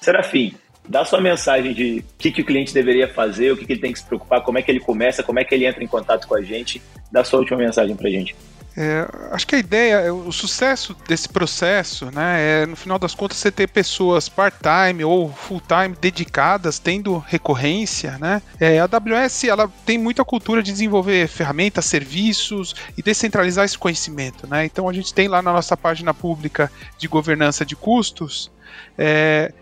Serafim, 0.00 0.54
dá 0.88 1.04
sua 1.04 1.20
mensagem 1.20 1.72
de 1.72 1.98
o 2.00 2.18
que, 2.18 2.32
que 2.32 2.42
o 2.42 2.44
cliente 2.44 2.74
deveria 2.74 3.08
fazer, 3.08 3.52
o 3.52 3.56
que, 3.56 3.64
que 3.64 3.72
ele 3.72 3.80
tem 3.80 3.92
que 3.92 3.98
se 3.98 4.04
preocupar, 4.04 4.42
como 4.42 4.58
é 4.58 4.62
que 4.62 4.70
ele 4.70 4.80
começa, 4.80 5.22
como 5.22 5.38
é 5.38 5.44
que 5.44 5.54
ele 5.54 5.66
entra 5.66 5.82
em 5.82 5.86
contato 5.86 6.26
com 6.26 6.34
a 6.34 6.42
gente. 6.42 6.82
Dá 7.10 7.24
sua 7.24 7.38
última 7.38 7.58
mensagem 7.58 7.96
para 7.96 8.08
a 8.08 8.10
gente. 8.10 8.34
É, 8.76 9.06
acho 9.30 9.46
que 9.46 9.54
a 9.54 9.58
ideia, 9.58 10.14
o 10.14 10.32
sucesso 10.32 10.96
desse 11.06 11.28
processo, 11.28 12.10
né, 12.10 12.62
é 12.62 12.66
no 12.66 12.74
final 12.74 12.98
das 12.98 13.14
contas 13.14 13.36
você 13.36 13.50
ter 13.50 13.68
pessoas 13.68 14.28
part-time 14.28 15.04
ou 15.04 15.30
full-time 15.30 15.94
dedicadas, 16.00 16.78
tendo 16.78 17.18
recorrência, 17.18 18.16
né. 18.18 18.40
É, 18.58 18.78
a 18.80 18.84
AWS 18.84 19.44
ela 19.44 19.70
tem 19.84 19.98
muita 19.98 20.24
cultura 20.24 20.62
de 20.62 20.72
desenvolver 20.72 21.28
ferramentas, 21.28 21.84
serviços 21.84 22.74
e 22.96 23.02
descentralizar 23.02 23.64
esse 23.64 23.76
conhecimento, 23.76 24.46
né. 24.46 24.64
Então 24.64 24.88
a 24.88 24.92
gente 24.92 25.12
tem 25.12 25.28
lá 25.28 25.42
na 25.42 25.52
nossa 25.52 25.76
página 25.76 26.14
pública 26.14 26.72
de 26.96 27.06
governança 27.08 27.66
de 27.66 27.76
custos 27.76 28.50
é, 28.96 29.52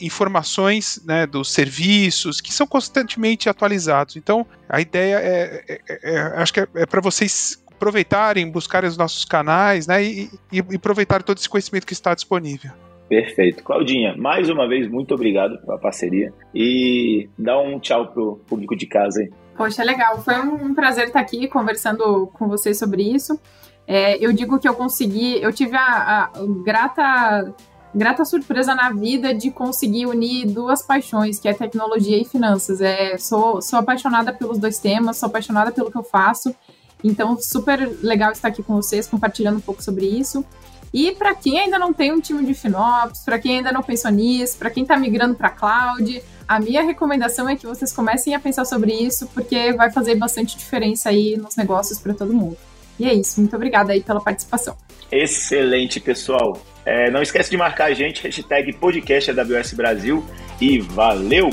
informações 0.00 1.00
né, 1.04 1.26
dos 1.26 1.52
serviços 1.52 2.40
que 2.40 2.52
são 2.52 2.66
constantemente 2.66 3.48
atualizados. 3.48 4.16
Então, 4.16 4.46
a 4.68 4.80
ideia 4.80 5.16
é, 5.16 5.64
é, 5.68 5.80
é, 5.88 6.14
é 6.14 6.20
acho 6.36 6.52
que 6.52 6.60
é, 6.60 6.68
é 6.74 6.86
para 6.86 7.00
vocês 7.00 7.58
aproveitarem, 7.76 8.50
buscarem 8.50 8.88
os 8.88 8.96
nossos 8.96 9.24
canais, 9.24 9.86
né? 9.86 10.02
E, 10.02 10.30
e, 10.50 10.58
e 10.70 10.76
aproveitar 10.76 11.22
todo 11.22 11.38
esse 11.38 11.48
conhecimento 11.48 11.86
que 11.86 11.92
está 11.92 12.14
disponível. 12.14 12.72
Perfeito. 13.08 13.62
Claudinha, 13.62 14.16
mais 14.16 14.48
uma 14.48 14.68
vez, 14.68 14.88
muito 14.88 15.14
obrigado 15.14 15.58
pela 15.60 15.78
parceria 15.78 16.32
e 16.52 17.28
dá 17.38 17.58
um 17.58 17.78
tchau 17.78 18.08
pro 18.08 18.36
público 18.48 18.76
de 18.76 18.86
casa 18.86 19.20
aí. 19.20 19.30
Poxa, 19.56 19.84
legal. 19.84 20.20
Foi 20.20 20.38
um 20.40 20.74
prazer 20.74 21.06
estar 21.06 21.20
aqui 21.20 21.46
conversando 21.46 22.26
com 22.34 22.48
vocês 22.48 22.78
sobre 22.78 23.02
isso. 23.02 23.38
É, 23.86 24.18
eu 24.24 24.32
digo 24.32 24.58
que 24.58 24.68
eu 24.68 24.74
consegui, 24.74 25.40
eu 25.40 25.52
tive 25.52 25.76
a, 25.76 26.24
a 26.24 26.30
grata, 26.64 27.54
grata 27.94 28.24
surpresa 28.24 28.74
na 28.74 28.90
vida 28.90 29.32
de 29.32 29.52
conseguir 29.52 30.06
unir 30.06 30.46
duas 30.46 30.82
paixões, 30.82 31.38
que 31.38 31.48
é 31.48 31.54
tecnologia 31.54 32.20
e 32.20 32.24
finanças. 32.24 32.80
É, 32.80 33.16
sou, 33.16 33.62
sou 33.62 33.78
apaixonada 33.78 34.32
pelos 34.32 34.58
dois 34.58 34.80
temas, 34.80 35.16
sou 35.16 35.28
apaixonada 35.28 35.70
pelo 35.70 35.92
que 35.92 35.96
eu 35.96 36.02
faço 36.02 36.54
então, 37.02 37.36
super 37.40 37.88
legal 38.02 38.32
estar 38.32 38.48
aqui 38.48 38.62
com 38.62 38.74
vocês, 38.74 39.06
compartilhando 39.06 39.58
um 39.58 39.60
pouco 39.60 39.82
sobre 39.82 40.06
isso. 40.06 40.44
E 40.92 41.12
para 41.12 41.34
quem 41.34 41.58
ainda 41.58 41.78
não 41.78 41.92
tem 41.92 42.12
um 42.12 42.20
time 42.20 42.44
de 42.44 42.54
FinOps, 42.54 43.20
para 43.24 43.38
quem 43.38 43.58
ainda 43.58 43.70
não 43.72 43.82
pensou 43.82 44.10
nisso, 44.10 44.56
para 44.56 44.70
quem 44.70 44.82
está 44.82 44.96
migrando 44.96 45.34
para 45.34 45.50
cloud, 45.50 46.22
a 46.48 46.60
minha 46.60 46.82
recomendação 46.82 47.48
é 47.48 47.56
que 47.56 47.66
vocês 47.66 47.92
comecem 47.92 48.34
a 48.34 48.40
pensar 48.40 48.64
sobre 48.64 48.92
isso, 48.92 49.26
porque 49.34 49.72
vai 49.72 49.90
fazer 49.90 50.14
bastante 50.14 50.56
diferença 50.56 51.10
aí 51.10 51.36
nos 51.36 51.56
negócios 51.56 51.98
para 51.98 52.14
todo 52.14 52.32
mundo. 52.32 52.56
E 52.98 53.06
é 53.06 53.12
isso, 53.12 53.40
muito 53.40 53.54
obrigada 53.54 53.92
aí 53.92 54.02
pela 54.02 54.20
participação. 54.20 54.76
Excelente, 55.10 56.00
pessoal. 56.00 56.60
É, 56.84 57.10
não 57.10 57.20
esquece 57.20 57.50
de 57.50 57.56
marcar 57.56 57.86
a 57.86 57.94
gente, 57.94 58.22
hashtag 58.22 58.72
podcast 58.74 59.30
AWS 59.30 59.72
Brasil 59.74 60.24
e 60.60 60.78
valeu! 60.78 61.50